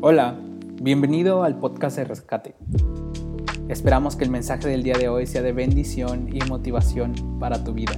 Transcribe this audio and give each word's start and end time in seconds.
Hola, 0.00 0.38
bienvenido 0.80 1.42
al 1.42 1.58
podcast 1.58 1.96
de 1.96 2.04
Rescate. 2.04 2.54
Esperamos 3.68 4.14
que 4.14 4.22
el 4.22 4.30
mensaje 4.30 4.68
del 4.68 4.84
día 4.84 4.96
de 4.96 5.08
hoy 5.08 5.26
sea 5.26 5.42
de 5.42 5.50
bendición 5.50 6.28
y 6.32 6.38
motivación 6.48 7.14
para 7.40 7.64
tu 7.64 7.72
vida. 7.72 7.94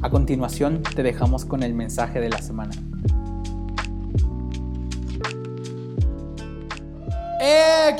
A 0.00 0.10
continuación, 0.10 0.80
te 0.94 1.02
dejamos 1.02 1.44
con 1.44 1.64
el 1.64 1.74
mensaje 1.74 2.20
de 2.20 2.28
la 2.28 2.38
semana. 2.38 2.70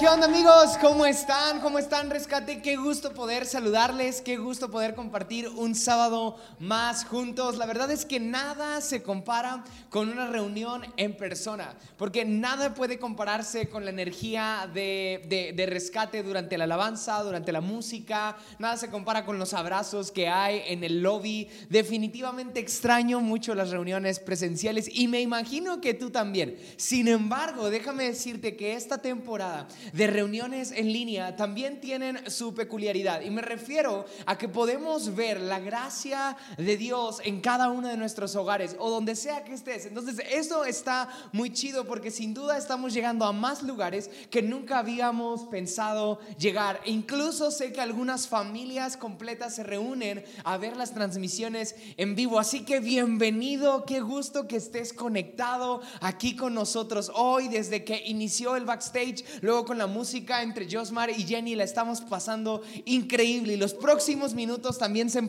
¿Qué 0.00 0.08
onda 0.08 0.28
amigos? 0.28 0.78
¿Cómo 0.80 1.04
están? 1.04 1.60
¿Cómo 1.60 1.78
están 1.78 2.08
Rescate? 2.08 2.62
Qué 2.62 2.76
gusto 2.76 3.12
poder 3.12 3.44
saludarles, 3.44 4.22
qué 4.22 4.38
gusto 4.38 4.70
poder 4.70 4.94
compartir 4.94 5.46
un 5.46 5.74
sábado 5.74 6.38
más 6.58 7.04
juntos. 7.04 7.58
La 7.58 7.66
verdad 7.66 7.90
es 7.90 8.06
que 8.06 8.18
nada 8.18 8.80
se 8.80 9.02
compara 9.02 9.62
con 9.90 10.08
una 10.08 10.26
reunión 10.28 10.86
en 10.96 11.18
persona, 11.18 11.76
porque 11.98 12.24
nada 12.24 12.72
puede 12.72 12.98
compararse 12.98 13.68
con 13.68 13.84
la 13.84 13.90
energía 13.90 14.70
de, 14.72 15.52
de 15.54 15.66
Rescate 15.66 16.22
durante 16.22 16.56
la 16.56 16.64
alabanza, 16.64 17.22
durante 17.22 17.52
la 17.52 17.60
música, 17.60 18.38
nada 18.58 18.78
se 18.78 18.88
compara 18.88 19.26
con 19.26 19.38
los 19.38 19.52
abrazos 19.52 20.10
que 20.10 20.28
hay 20.28 20.62
en 20.68 20.82
el 20.82 21.02
lobby. 21.02 21.46
Definitivamente 21.68 22.58
extraño 22.58 23.20
mucho 23.20 23.54
las 23.54 23.68
reuniones 23.68 24.18
presenciales 24.18 24.88
y 24.90 25.08
me 25.08 25.20
imagino 25.20 25.82
que 25.82 25.92
tú 25.92 26.08
también. 26.08 26.56
Sin 26.78 27.06
embargo, 27.06 27.68
déjame 27.68 28.04
decirte 28.04 28.56
que 28.56 28.72
esta 28.72 28.96
temporada 28.96 29.68
de 29.92 30.06
reuniones 30.06 30.72
en 30.72 30.92
línea 30.92 31.36
también 31.36 31.80
tienen 31.80 32.30
su 32.30 32.54
peculiaridad. 32.54 33.22
Y 33.22 33.30
me 33.30 33.42
refiero 33.42 34.04
a 34.26 34.38
que 34.38 34.48
podemos 34.48 35.14
ver 35.14 35.40
la 35.40 35.60
gracia 35.60 36.36
de 36.56 36.76
Dios 36.76 37.20
en 37.24 37.40
cada 37.40 37.70
uno 37.70 37.88
de 37.88 37.96
nuestros 37.96 38.36
hogares 38.36 38.76
o 38.78 38.90
donde 38.90 39.16
sea 39.16 39.44
que 39.44 39.54
estés. 39.54 39.86
Entonces, 39.86 40.24
eso 40.30 40.64
está 40.64 41.08
muy 41.32 41.52
chido 41.52 41.86
porque 41.86 42.10
sin 42.10 42.34
duda 42.34 42.56
estamos 42.56 42.92
llegando 42.92 43.24
a 43.24 43.32
más 43.32 43.62
lugares 43.62 44.10
que 44.30 44.42
nunca 44.42 44.78
habíamos 44.78 45.42
pensado 45.44 46.20
llegar. 46.38 46.80
Incluso 46.84 47.50
sé 47.50 47.72
que 47.72 47.80
algunas 47.80 48.28
familias 48.28 48.96
completas 48.96 49.54
se 49.54 49.62
reúnen 49.62 50.24
a 50.44 50.56
ver 50.56 50.76
las 50.76 50.94
transmisiones 50.94 51.74
en 51.96 52.14
vivo. 52.14 52.38
Así 52.38 52.64
que 52.64 52.80
bienvenido, 52.80 53.84
qué 53.84 54.00
gusto 54.00 54.46
que 54.46 54.56
estés 54.56 54.92
conectado 54.92 55.80
aquí 56.00 56.36
con 56.36 56.54
nosotros 56.54 57.10
hoy 57.14 57.48
desde 57.48 57.84
que 57.84 58.02
inició 58.06 58.56
el 58.56 58.64
backstage 58.64 59.24
luego 59.40 59.64
con 59.70 59.78
la 59.78 59.86
música 59.86 60.42
entre 60.42 60.66
Josmar 60.68 61.10
y 61.10 61.22
Jenny 61.22 61.54
la 61.54 61.62
estamos 61.62 62.00
pasando 62.00 62.60
increíble 62.86 63.52
y 63.52 63.56
los 63.56 63.72
próximos 63.72 64.34
minutos 64.34 64.78
también 64.78 65.08
se, 65.10 65.22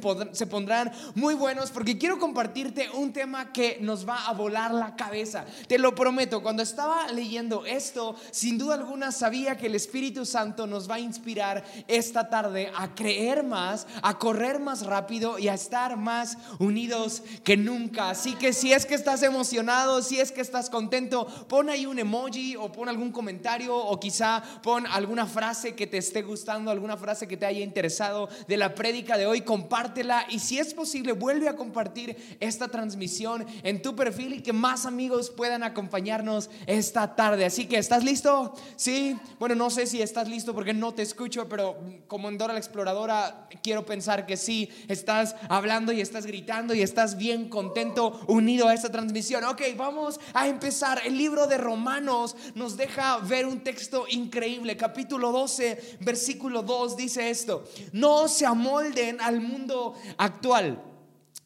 pondrán 0.48 0.92
muy 1.14 1.36
buenos 1.36 1.70
porque 1.70 2.00
quiero 2.00 2.17
compartirte 2.17 2.89
un 2.89 3.14
tema 3.14 3.53
que 3.53 3.78
nos 3.81 4.09
va 4.09 4.25
a 4.25 4.33
volar 4.33 4.73
la 4.73 4.95
cabeza. 4.95 5.45
Te 5.67 5.78
lo 5.78 5.94
prometo, 5.94 6.42
cuando 6.42 6.64
estaba 6.64 7.11
leyendo 7.11 7.67
esto, 7.67 8.16
sin 8.31 8.58
duda 8.58 8.73
alguna 8.73 9.11
sabía 9.11 9.58
que 9.58 9.67
el 9.67 9.75
Espíritu 9.75 10.25
Santo 10.25 10.66
nos 10.66 10.89
va 10.89 10.95
a 10.95 11.00
inspirar 11.00 11.64
esta 11.88 12.28
tarde 12.28 12.72
a 12.76 12.95
creer 12.95 13.44
más, 13.44 13.86
a 14.02 14.17
correr 14.17 14.59
más 14.59 14.88
rápido 14.88 15.38
y 15.38 15.50
a 15.50 15.53
estar 15.53 15.98
más 15.98 16.36
unidos 16.58 17.22
que 17.44 17.58
nunca. 17.58 18.09
Así 18.09 18.33
que 18.33 18.53
si 18.53 18.73
es 18.73 18.88
que 18.88 18.95
estás 18.95 19.22
emocionado, 19.22 20.02
si 20.02 20.20
es 20.20 20.31
que 20.31 20.42
estás 20.42 20.72
contento, 20.72 21.28
pon 21.48 21.70
ahí 21.70 21.86
un 21.86 22.00
emoji 22.00 22.55
o 22.55 22.72
pon 22.72 22.89
algún 22.89 23.11
comentario 23.11 23.78
o 23.78 24.00
quizá 24.00 24.31
pon 24.62 24.86
alguna 24.88 25.26
frase 25.26 25.76
que 25.76 25.88
te 25.88 25.98
esté 25.98 26.22
gustando, 26.22 26.72
alguna 26.72 26.98
frase 26.98 27.28
que 27.28 27.38
te 27.38 27.46
haya 27.46 27.62
interesado 27.62 28.30
de 28.48 28.58
la 28.58 28.73
prédica 28.76 29.18
de 29.18 29.28
hoy, 29.28 29.42
compártela 29.42 30.26
y 30.30 30.40
si 30.40 30.60
es 30.60 30.73
posible 30.73 31.14
vuelve 31.14 31.50
a 31.50 31.56
compartir 31.56 32.38
esta 32.40 32.68
transmisión 32.68 33.46
en 33.64 33.82
tu 33.82 33.96
perfil 33.96 34.34
y 34.34 34.42
que 34.42 34.54
más 34.54 34.86
amigos 34.86 35.30
puedan 35.30 35.64
acompañarnos 35.64 36.50
esta 36.66 37.16
tarde. 37.16 37.46
Así 37.46 37.66
que, 37.66 37.78
¿estás 37.78 38.04
listo? 38.04 38.54
Sí. 38.76 39.18
Bueno, 39.40 39.56
no 39.56 39.70
sé 39.70 39.88
si 39.88 40.02
estás 40.02 40.28
listo 40.28 40.54
porque 40.54 40.73
no 40.73 40.94
te 40.94 41.02
escucho, 41.02 41.48
pero 41.48 41.78
como 42.08 42.30
en 42.30 42.38
Dora 42.38 42.54
la 42.54 42.60
Exploradora 42.60 43.48
quiero 43.64 43.86
pensar 43.86 44.26
que 44.26 44.38
sí, 44.38 44.70
estás 44.88 45.36
hablando 45.50 45.92
y 45.92 46.02
estás 46.02 46.26
gritando 46.26 46.73
y 46.73 46.82
estás 46.82 47.17
bien 47.17 47.50
contento 47.50 48.20
unido 48.28 48.67
a 48.67 48.73
esta 48.73 48.92
transmisión. 48.92 49.44
Ok, 49.44 49.61
vamos 49.76 50.20
a 50.34 50.48
empezar. 50.48 51.02
El 51.05 51.17
libro 51.17 51.48
de 51.48 51.58
Romanos 51.58 52.36
nos 52.55 52.78
deja 52.78 53.17
ver 53.17 53.45
un 53.45 53.61
texto 53.61 54.05
increíble. 54.10 54.20
Capítulo 54.77 55.32
12, 55.32 55.98
versículo 56.02 56.64
2 56.64 56.98
dice 56.98 57.30
esto. 57.30 57.64
No 57.92 58.27
se 58.27 58.45
amolden 58.45 59.21
al 59.21 59.42
mundo 59.42 59.95
actual 60.17 60.91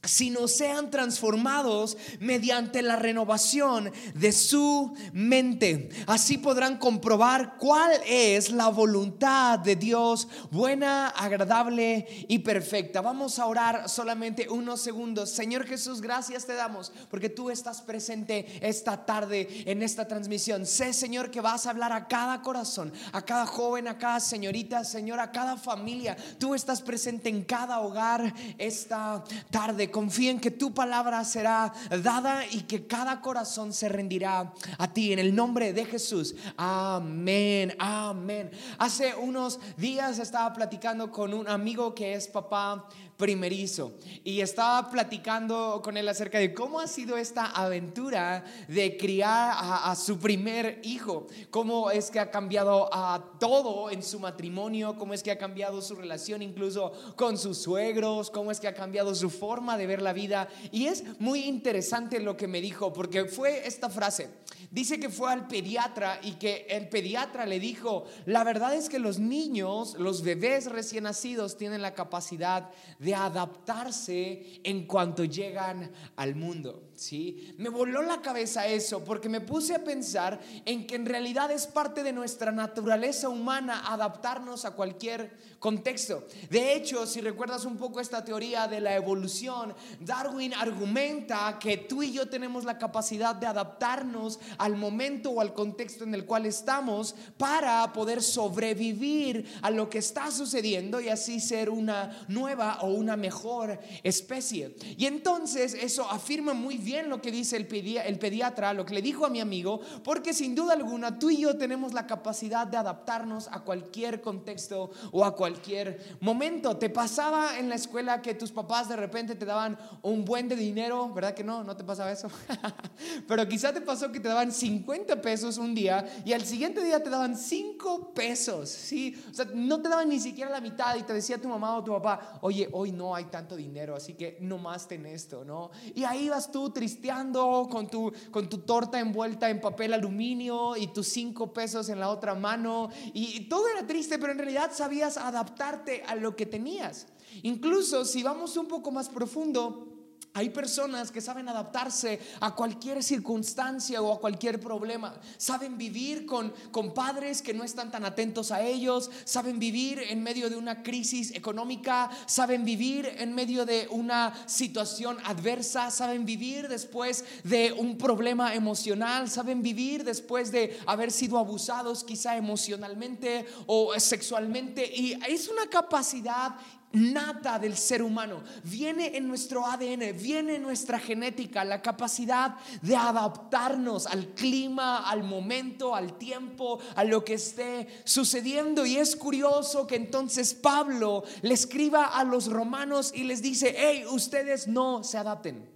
sino 0.06 0.48
sean 0.48 0.90
transformados 0.90 1.98
mediante 2.20 2.82
la 2.82 2.96
renovación 2.96 3.92
de 4.14 4.32
su 4.32 4.94
mente. 5.14 5.90
Así 6.08 6.38
podrán 6.38 6.78
comprobar 6.78 7.58
cuál 7.58 7.92
es 8.06 8.52
la 8.52 8.70
voluntad 8.70 9.60
de 9.60 9.76
Dios, 9.76 10.28
buena, 10.52 11.10
agradable 11.10 12.26
y 12.28 12.40
perfecta. 12.40 13.02
Vamos 13.02 13.40
a 13.40 13.46
orar 13.46 13.90
solamente 13.90 14.50
unos 14.50 14.82
segundos. 14.82 15.30
Señor 15.30 15.66
Jesús, 15.66 16.02
gracias 16.02 16.46
te 16.46 16.54
damos 16.54 16.92
porque 17.10 17.30
tú 17.30 17.50
estás 17.50 17.82
presente 17.82 18.46
esta 18.62 19.06
tarde 19.06 19.64
en 19.66 19.84
esta 19.84 20.08
transmisión. 20.08 20.66
Sé, 20.66 20.94
Señor, 20.94 21.32
que 21.32 21.42
vas 21.42 21.66
a 21.66 21.72
hablar 21.72 21.92
a 21.92 22.08
cada 22.08 22.42
corazón, 22.42 22.92
a 23.12 23.22
cada 23.22 23.46
joven, 23.46 23.88
a 23.88 23.98
cada 23.98 24.20
señorita, 24.20 24.84
Señor, 24.84 25.20
a 25.20 25.32
cada 25.32 25.58
familia. 25.58 26.16
Tú 26.40 26.56
estás 26.56 26.82
presente 26.82 27.30
en 27.30 27.44
cada 27.44 27.80
hogar 27.80 28.34
esta 28.58 29.24
tarde 29.50 29.92
confíen 29.96 30.42
que 30.42 30.52
tu 30.52 30.74
palabra 30.74 31.24
será 31.24 31.72
dada 32.04 32.46
y 32.52 32.64
que 32.64 32.86
cada 32.86 33.22
corazón 33.22 33.72
se 33.72 33.88
rendirá 33.88 34.52
a 34.78 34.92
ti. 34.92 35.14
En 35.14 35.20
el 35.20 35.34
nombre 35.34 35.72
de 35.72 35.86
Jesús. 35.86 36.36
Amén, 36.58 37.74
amén. 37.80 38.52
Hace 38.78 39.16
unos 39.16 39.58
días 39.78 40.20
estaba 40.20 40.52
platicando 40.52 41.14
con 41.14 41.34
un 41.34 41.48
amigo 41.48 41.96
que 41.96 42.14
es 42.14 42.28
papá 42.28 42.90
primerizo. 43.18 43.94
Y 44.24 44.42
estaba 44.42 44.90
platicando 44.90 45.82
con 45.84 45.98
él 45.98 46.08
acerca 46.08 46.40
de 46.40 46.54
cómo 46.54 46.80
ha 46.80 46.88
sido 46.88 47.18
esta 47.18 47.46
aventura 47.46 48.44
de 48.68 48.98
criar 48.98 49.54
a, 49.58 49.96
su 49.96 50.20
primer 50.20 50.82
hijo, 50.84 51.28
cómo 51.50 51.92
es 51.92 52.12
que 52.12 52.20
ha 52.20 52.32
cambiado 52.32 52.90
a 52.92 53.38
todo 53.40 53.90
en 53.90 54.04
su 54.04 54.20
matrimonio, 54.20 54.98
cómo 54.98 55.14
es 55.14 55.24
que 55.24 55.32
ha 55.32 55.38
cambiado 55.38 55.82
su 55.82 55.96
relación 55.96 56.42
incluso 56.42 56.92
con 57.16 57.38
sus 57.38 57.60
suegros, 57.60 58.30
cómo 58.30 58.52
es 58.52 58.60
que 58.60 58.68
ha 58.68 58.74
cambiado 58.74 59.16
su 59.16 59.30
forma 59.30 59.78
de 59.78 59.88
ver 59.88 60.02
la 60.02 60.14
vida. 60.14 60.50
Y 60.72 60.88
es 60.88 61.04
muy 61.20 61.42
interesante 61.46 62.20
lo 62.20 62.36
que 62.36 62.48
me 62.48 62.62
dijo, 62.62 62.92
porque 62.92 63.26
fue 63.26 63.66
esta 63.66 63.90
frase. 63.90 64.30
Dice 64.72 65.00
que 65.00 65.10
fue 65.10 65.32
al 65.32 65.48
pediatra 65.48 66.20
y 66.22 66.34
que 66.34 66.66
el 66.70 66.90
pediatra 66.90 67.46
le 67.46 67.60
dijo, 67.60 68.06
la 68.26 68.44
verdad 68.44 68.74
es 68.74 68.90
que 68.90 69.00
los 69.00 69.20
niños, 69.20 69.96
los 69.98 70.22
bebés 70.22 70.66
recién 70.66 71.06
nacidos 71.06 71.58
tienen 71.58 71.82
la 71.82 71.94
capacidad 71.94 72.70
adaptarse 73.14 74.62
en 74.64 74.88
cuanto 74.88 75.26
llegan 75.26 75.92
al 76.16 76.36
mundo. 76.36 76.92
¿Sí? 76.96 77.54
Me 77.58 77.70
voló 77.70 78.02
la 78.02 78.22
cabeza 78.22 78.68
eso 78.68 79.04
porque 79.04 79.30
me 79.30 79.42
puse 79.42 79.76
a 79.76 79.84
pensar 79.84 80.40
en 80.66 80.88
que 80.88 80.96
en 80.96 81.06
realidad 81.06 81.52
es 81.52 81.68
parte 81.68 82.04
de 82.04 82.14
nuestra 82.14 82.52
naturaleza 82.52 83.30
humana 83.30 83.84
adaptarnos 83.92 84.66
a 84.66 84.72
cualquier 84.72 85.56
contexto. 85.60 86.28
De 86.50 86.76
hecho, 86.76 87.08
si 87.08 87.22
recuerdas 87.22 87.66
un 87.66 87.78
poco 87.78 88.00
esta 88.00 88.24
teoría 88.24 88.68
de 88.68 88.80
la 88.80 88.96
evolución, 88.96 89.74
Darwin 90.00 90.54
argumenta 90.54 91.58
que 91.60 91.78
tú 91.78 92.04
y 92.04 92.12
yo 92.12 92.30
tenemos 92.30 92.66
la 92.66 92.78
capacidad 92.78 93.36
de 93.36 93.48
adaptarnos 93.48 94.40
al 94.58 94.76
momento 94.76 95.32
o 95.32 95.42
al 95.42 95.54
contexto 95.54 96.04
en 96.04 96.14
el 96.14 96.26
cual 96.26 96.46
estamos 96.46 97.16
para 97.38 97.92
poder 97.94 98.22
sobrevivir 98.22 99.46
a 99.62 99.72
lo 99.72 99.90
que 99.90 99.98
está 99.98 100.32
sucediendo 100.32 101.02
y 101.02 101.10
así 101.10 101.40
ser 101.40 101.70
una 101.70 102.26
nueva 102.28 102.80
o 102.82 102.88
una 102.88 103.18
mejor 103.18 103.80
especie. 104.04 104.76
Y 104.98 105.06
entonces 105.06 105.74
eso 105.74 106.10
afirma 106.10 106.54
muy 106.54 106.78
lo 106.86 107.22
que 107.22 107.32
dice 107.32 107.58
el, 107.58 107.68
el 107.74 108.20
pediatra, 108.20 108.74
lo 108.74 108.86
que 108.86 108.94
le 108.94 109.02
dijo 109.02 109.26
a 109.26 109.30
mi 109.30 109.40
amigo, 109.40 109.80
porque 110.04 110.34
sin 110.34 110.56
duda 110.56 110.74
alguna 110.74 111.20
tú 111.20 111.30
y 111.30 111.38
yo 111.38 111.58
tenemos 111.58 111.94
la 111.94 112.08
capacidad 112.08 112.68
de 112.68 112.78
adaptarnos 112.78 113.48
a 113.52 113.62
cualquier 113.62 114.22
contexto 114.22 114.92
o 115.12 115.26
a 115.26 115.36
cualquier 115.36 116.18
momento. 116.20 116.78
¿Te 116.78 116.90
pasaba 116.90 117.58
en 117.58 117.70
la 117.70 117.76
escuela 117.76 118.22
que 118.22 118.34
tus 118.34 118.52
papás 118.52 118.90
de 118.90 118.96
repente 118.96 119.36
te 119.36 119.46
daban 119.46 119.78
un 120.02 120.26
buen 120.26 120.48
de 120.48 120.56
dinero? 120.56 121.12
¿Verdad 121.14 121.34
que 121.34 121.44
no? 121.44 121.64
¿No 121.64 121.76
te 121.76 121.84
pasaba 121.84 122.12
eso? 122.12 122.30
Pero 123.28 123.48
quizá 123.48 123.74
te 123.74 123.82
pasó 123.82 124.12
que 124.12 124.20
te 124.20 124.28
daban 124.28 124.52
50 124.52 125.22
pesos 125.22 125.58
un 125.58 125.74
día 125.74 126.06
y 126.26 126.34
al 126.34 126.46
siguiente 126.46 126.84
día 126.84 127.02
te 127.02 127.10
daban 127.10 127.38
5 127.38 128.14
pesos, 128.14 128.70
¿sí? 128.70 129.16
O 129.30 129.34
sea, 129.34 129.46
no 129.54 129.82
te 129.82 129.90
daban 129.90 130.10
ni 130.10 130.20
siquiera 130.20 130.50
la 130.52 130.62
mitad 130.62 130.96
y 130.96 131.04
te 131.04 131.14
decía 131.14 131.40
tu 131.40 131.48
mamá 131.48 131.78
o 131.78 131.84
tu 131.84 131.92
papá, 131.92 132.40
oye, 132.42 132.70
hoy 132.72 132.92
no 132.92 133.16
hay 133.16 133.26
tanto 133.26 133.56
dinero, 133.56 133.96
así 133.96 134.14
que 134.14 134.38
no 134.42 134.58
más 134.58 134.88
ten 134.88 135.06
esto, 135.06 135.44
¿no? 135.46 135.72
Y 135.94 136.04
ahí 136.04 136.30
vas 136.30 136.52
tú 136.52 136.70
tristeando 136.76 137.68
con 137.72 137.88
tu, 137.88 138.14
con 138.30 138.48
tu 138.48 138.60
torta 138.60 139.00
envuelta 139.00 139.50
en 139.50 139.60
papel 139.60 139.94
aluminio 139.94 140.78
y 140.78 140.88
tus 140.88 141.08
cinco 141.08 141.52
pesos 141.52 141.90
en 141.90 142.00
la 142.00 142.10
otra 142.10 142.36
mano. 142.36 142.90
Y, 143.14 143.48
todo 143.50 143.68
era 143.70 143.88
triste, 143.88 144.20
pero 144.20 144.34
en 144.34 144.38
realidad 144.38 144.72
sabías 144.74 145.18
adaptarte 145.18 146.04
a 146.06 146.16
lo 146.16 146.36
que 146.36 146.46
tenías. 146.46 147.08
Incluso 147.42 148.06
si 148.06 148.22
vamos 148.22 148.58
un 148.58 148.68
poco 148.68 148.92
más 148.92 149.10
profundo, 149.10 149.95
Hay 150.38 150.50
personas 150.50 151.12
que 151.12 151.22
saben 151.22 151.48
adaptarse 151.48 152.20
a 152.42 152.54
cualquier 152.54 153.02
circunstancia 153.02 154.02
o 154.02 154.12
a 154.12 154.20
cualquier 154.20 154.60
problema. 154.60 155.16
Saben 155.38 155.78
vivir 155.78 156.26
con, 156.26 156.54
con, 156.72 156.94
padres 156.94 157.42
que 157.42 157.54
no 157.54 157.64
están 157.64 157.90
tan 157.90 158.04
atentos 158.04 158.52
a 158.52 158.62
ellos. 158.62 159.10
Saben 159.24 159.60
vivir 159.60 159.98
en 160.10 160.22
medio 160.22 160.50
de 160.50 160.58
una 160.58 160.84
crisis 160.84 161.34
económica. 161.34 162.10
Saben 162.26 162.66
vivir 162.66 163.16
en 163.18 163.34
medio 163.34 163.66
de 163.66 163.88
una 163.90 164.34
situación 164.46 165.20
adversa. 165.24 165.90
Saben 165.90 166.26
vivir 166.26 166.68
después 166.68 167.24
de 167.46 167.72
un 167.72 167.98
problema 167.98 168.56
emocional. 168.56 169.30
Saben 169.30 169.62
vivir 169.62 170.04
después 170.04 170.52
de 170.52 170.78
haber 170.86 171.14
sido 171.14 171.38
abusados 171.38 172.04
quizá 172.04 172.36
emocionalmente 172.36 173.46
o 173.68 173.98
sexualmente. 173.98 174.86
Y 174.86 175.18
es 175.30 175.48
una 175.48 175.68
capacidad 175.70 176.58
nata 176.96 177.60
del 177.60 177.76
ser 177.76 178.02
humano. 178.02 178.44
Viene 178.64 179.16
en 179.18 179.28
nuestro 179.28 179.66
ADN, 179.66 180.18
viene 180.18 180.56
en 180.56 180.64
nuestra 180.64 181.00
genética, 181.00 181.64
la 181.64 181.82
capacidad 181.82 182.56
de 182.82 182.96
adaptarnos 182.96 184.08
al 184.08 184.30
clima, 184.30 185.10
al 185.10 185.24
momento, 185.24 185.96
al 185.96 186.18
tiempo, 186.18 186.80
a 186.96 187.04
lo 187.04 187.24
que 187.24 187.36
esté 187.36 187.88
sucediendo. 188.04 188.86
Y 188.86 188.98
es 188.98 189.16
curioso 189.16 189.86
que 189.86 189.96
entonces 189.96 190.54
Pablo 190.54 191.24
le 191.42 191.54
escriba 191.54 192.06
a 192.06 192.24
los 192.24 192.48
romanos 192.48 193.12
y 193.14 193.24
les 193.24 193.42
dice, 193.42 193.76
hey, 193.78 194.06
ustedes 194.10 194.68
no 194.68 195.04
se 195.04 195.18
adapten. 195.18 195.75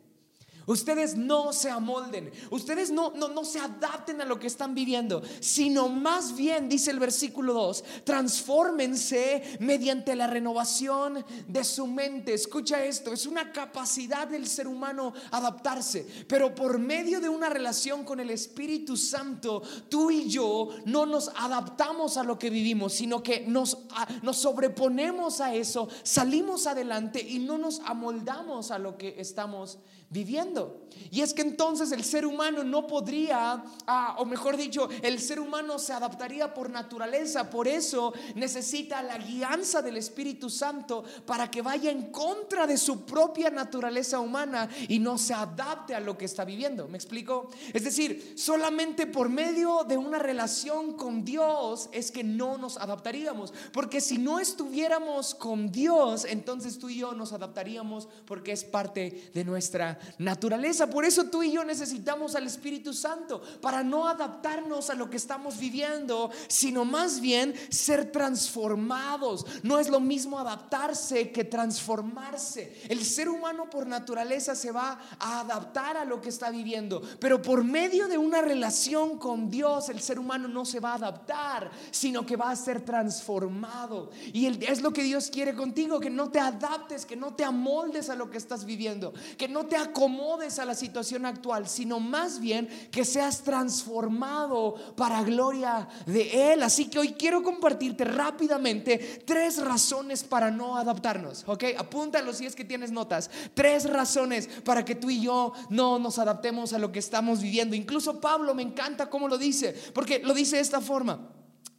Ustedes 0.70 1.16
no 1.18 1.52
se 1.52 1.72
amolden, 1.72 2.32
ustedes 2.52 2.92
no, 2.92 3.12
no, 3.16 3.30
no 3.30 3.44
se 3.44 3.58
adapten 3.58 4.22
a 4.22 4.26
lo 4.26 4.38
que 4.40 4.46
están 4.46 4.76
viviendo, 4.76 5.24
sino 5.40 5.90
más 5.90 6.36
bien, 6.36 6.70
dice 6.70 6.92
el 6.92 7.00
versículo 7.00 7.54
2, 7.54 7.84
transfórmense 8.04 9.58
mediante 9.62 10.16
la 10.16 10.28
renovación 10.28 11.26
de 11.48 11.64
su 11.64 11.88
mente. 11.88 12.36
Escucha 12.36 12.86
esto, 12.86 13.12
es 13.12 13.26
una 13.26 13.52
capacidad 13.52 14.28
del 14.28 14.46
ser 14.46 14.68
humano 14.68 15.12
adaptarse, 15.32 16.06
pero 16.28 16.54
por 16.54 16.78
medio 16.78 17.20
de 17.20 17.30
una 17.30 17.50
relación 17.50 18.04
con 18.04 18.20
el 18.20 18.30
Espíritu 18.30 18.96
Santo, 18.96 19.64
tú 19.90 20.12
y 20.12 20.30
yo 20.30 20.70
no 20.86 21.08
nos 21.08 21.30
adaptamos 21.30 22.16
a 22.16 22.24
lo 22.24 22.38
que 22.38 22.52
vivimos, 22.52 22.94
sino 22.94 23.24
que 23.24 23.42
nos, 23.42 23.80
nos 24.22 24.38
sobreponemos 24.38 25.42
a 25.42 25.56
eso, 25.56 25.90
salimos 26.04 26.68
adelante 26.68 27.28
y 27.28 27.40
no 27.40 27.58
nos 27.58 27.80
amoldamos 27.80 28.70
a 28.70 28.78
lo 28.78 29.00
que 29.00 29.16
estamos 29.18 29.80
viviendo. 29.80 29.99
Y 30.12 31.22
es 31.22 31.34
que 31.34 31.44
entonces 31.44 31.92
el 31.92 32.04
ser 32.04 32.26
humano 32.26 32.64
no 32.64 32.88
podría, 32.88 33.64
ah, 33.86 34.16
o 34.18 34.26
mejor 34.26 34.58
dicho, 34.58 34.90
el 35.04 35.20
ser 35.20 35.40
humano 35.40 35.78
se 35.78 35.94
adaptaría 35.94 36.52
por 36.54 36.70
naturaleza. 36.70 37.50
Por 37.50 37.68
eso 37.68 38.14
necesita 38.36 39.04
la 39.04 39.20
guianza 39.20 39.84
del 39.84 39.98
Espíritu 39.98 40.50
Santo 40.50 41.04
para 41.26 41.52
que 41.52 41.62
vaya 41.62 41.92
en 41.92 42.12
contra 42.12 42.66
de 42.66 42.78
su 42.78 43.06
propia 43.06 43.52
naturaleza 43.52 44.20
humana 44.20 44.68
y 44.88 44.98
no 44.98 45.18
se 45.18 45.34
adapte 45.34 45.94
a 45.94 46.00
lo 46.00 46.18
que 46.18 46.26
está 46.26 46.44
viviendo. 46.44 46.88
¿Me 46.88 46.98
explico? 46.98 47.50
Es 47.72 47.84
decir, 47.84 48.34
solamente 48.36 49.06
por 49.06 49.30
medio 49.30 49.84
de 49.84 49.98
una 49.98 50.18
relación 50.18 50.94
con 50.94 51.24
Dios 51.24 51.90
es 51.92 52.12
que 52.12 52.24
no 52.24 52.58
nos 52.58 52.78
adaptaríamos. 52.78 53.54
Porque 53.72 54.02
si 54.02 54.18
no 54.18 54.40
estuviéramos 54.40 55.36
con 55.36 55.72
Dios, 55.72 56.26
entonces 56.26 56.80
tú 56.80 56.90
y 56.90 56.98
yo 56.98 57.14
nos 57.14 57.32
adaptaríamos 57.32 58.08
porque 58.26 58.52
es 58.52 58.64
parte 58.64 59.32
de 59.34 59.44
nuestra 59.44 59.99
naturaleza. 60.18 60.90
Por 60.90 61.06
eso 61.06 61.26
tú 61.26 61.44
y 61.44 61.52
yo 61.52 61.64
necesitamos 61.64 62.36
al 62.36 62.48
Espíritu 62.48 62.94
Santo 62.94 63.42
para 63.62 63.84
no 63.84 64.08
adaptarnos 64.08 64.90
a 64.90 64.96
lo 64.96 65.10
que 65.10 65.18
estamos 65.18 65.58
viviendo, 65.58 66.32
sino 66.48 66.86
más 66.86 67.20
bien 67.20 67.54
ser 67.70 68.12
transformados. 68.12 69.46
No 69.64 69.80
es 69.80 69.90
lo 69.90 70.00
mismo 70.00 70.40
adaptarse 70.40 71.32
que 71.32 71.44
transformarse. 71.44 72.82
El 72.90 73.04
ser 73.04 73.30
humano 73.30 73.70
por 73.70 73.88
naturaleza 73.88 74.56
se 74.56 74.72
va 74.72 75.00
a 75.20 75.42
adaptar 75.42 75.98
a 75.98 76.06
lo 76.06 76.22
que 76.22 76.30
está 76.30 76.50
viviendo, 76.50 77.02
pero 77.20 77.42
por 77.42 77.64
medio 77.64 78.08
de 78.08 78.18
una 78.18 78.42
relación 78.42 79.18
con 79.18 79.50
Dios, 79.50 79.90
el 79.90 80.00
ser 80.02 80.20
humano 80.20 80.48
no 80.48 80.66
se 80.66 80.80
va 80.80 80.92
a 80.92 80.96
adaptar, 80.96 81.72
sino 81.92 82.26
que 82.26 82.36
va 82.36 82.52
a 82.52 82.56
ser 82.56 82.82
transformado. 82.82 84.12
Y 84.34 84.48
es 84.66 84.82
lo 84.82 84.92
que 84.92 85.04
Dios 85.04 85.30
quiere 85.30 85.54
contigo, 85.54 86.00
que 86.00 86.10
no 86.10 86.30
te 86.30 86.40
adaptes, 86.40 87.06
que 87.06 87.16
no 87.16 87.34
te 87.34 87.44
amoldes 87.44 88.10
a 88.10 88.16
lo 88.16 88.30
que 88.30 88.38
estás 88.38 88.66
viviendo, 88.66 89.14
que 89.38 89.48
no 89.48 89.66
te 89.66 89.78
acomodes 89.90 90.60
a 90.60 90.66
la 90.66 90.76
situación 90.76 91.26
actual, 91.26 91.68
sino 91.68 92.00
más 92.00 92.40
bien 92.40 92.68
que 92.92 93.06
seas 93.06 93.42
transformado 93.44 94.76
para 94.96 95.24
gloria 95.24 95.88
de 96.06 96.54
Él. 96.54 96.64
Así 96.64 96.90
que 96.90 97.00
hoy 97.00 97.14
quiero 97.14 97.44
compartirte 97.44 98.04
rápidamente 98.06 99.24
tres 99.26 99.58
razones 99.58 100.24
para 100.24 100.52
no 100.52 100.78
adaptarnos. 100.78 101.44
Ok, 101.48 101.66
apúntalo 101.78 102.34
si 102.34 102.46
es 102.46 102.56
que 102.56 102.66
tienes 102.66 102.92
notas. 102.92 103.30
Tres 103.54 103.90
razones 103.90 104.48
para 104.64 104.86
que 104.86 104.96
tú 104.96 105.10
y 105.10 105.22
yo 105.22 105.54
no 105.70 106.00
nos 106.00 106.20
adaptemos 106.20 106.74
a 106.74 106.80
lo 106.80 106.92
que 106.92 107.00
estamos 107.00 107.42
viviendo. 107.42 107.76
Incluso 107.76 108.20
Pablo 108.20 108.56
me 108.56 108.64
encanta 108.64 109.10
cómo 109.10 109.28
lo 109.28 109.38
dice, 109.38 109.74
porque 109.94 110.20
lo 110.20 110.34
dice 110.34 110.58
de 110.58 110.62
esta 110.62 110.82
forma. 110.82 111.20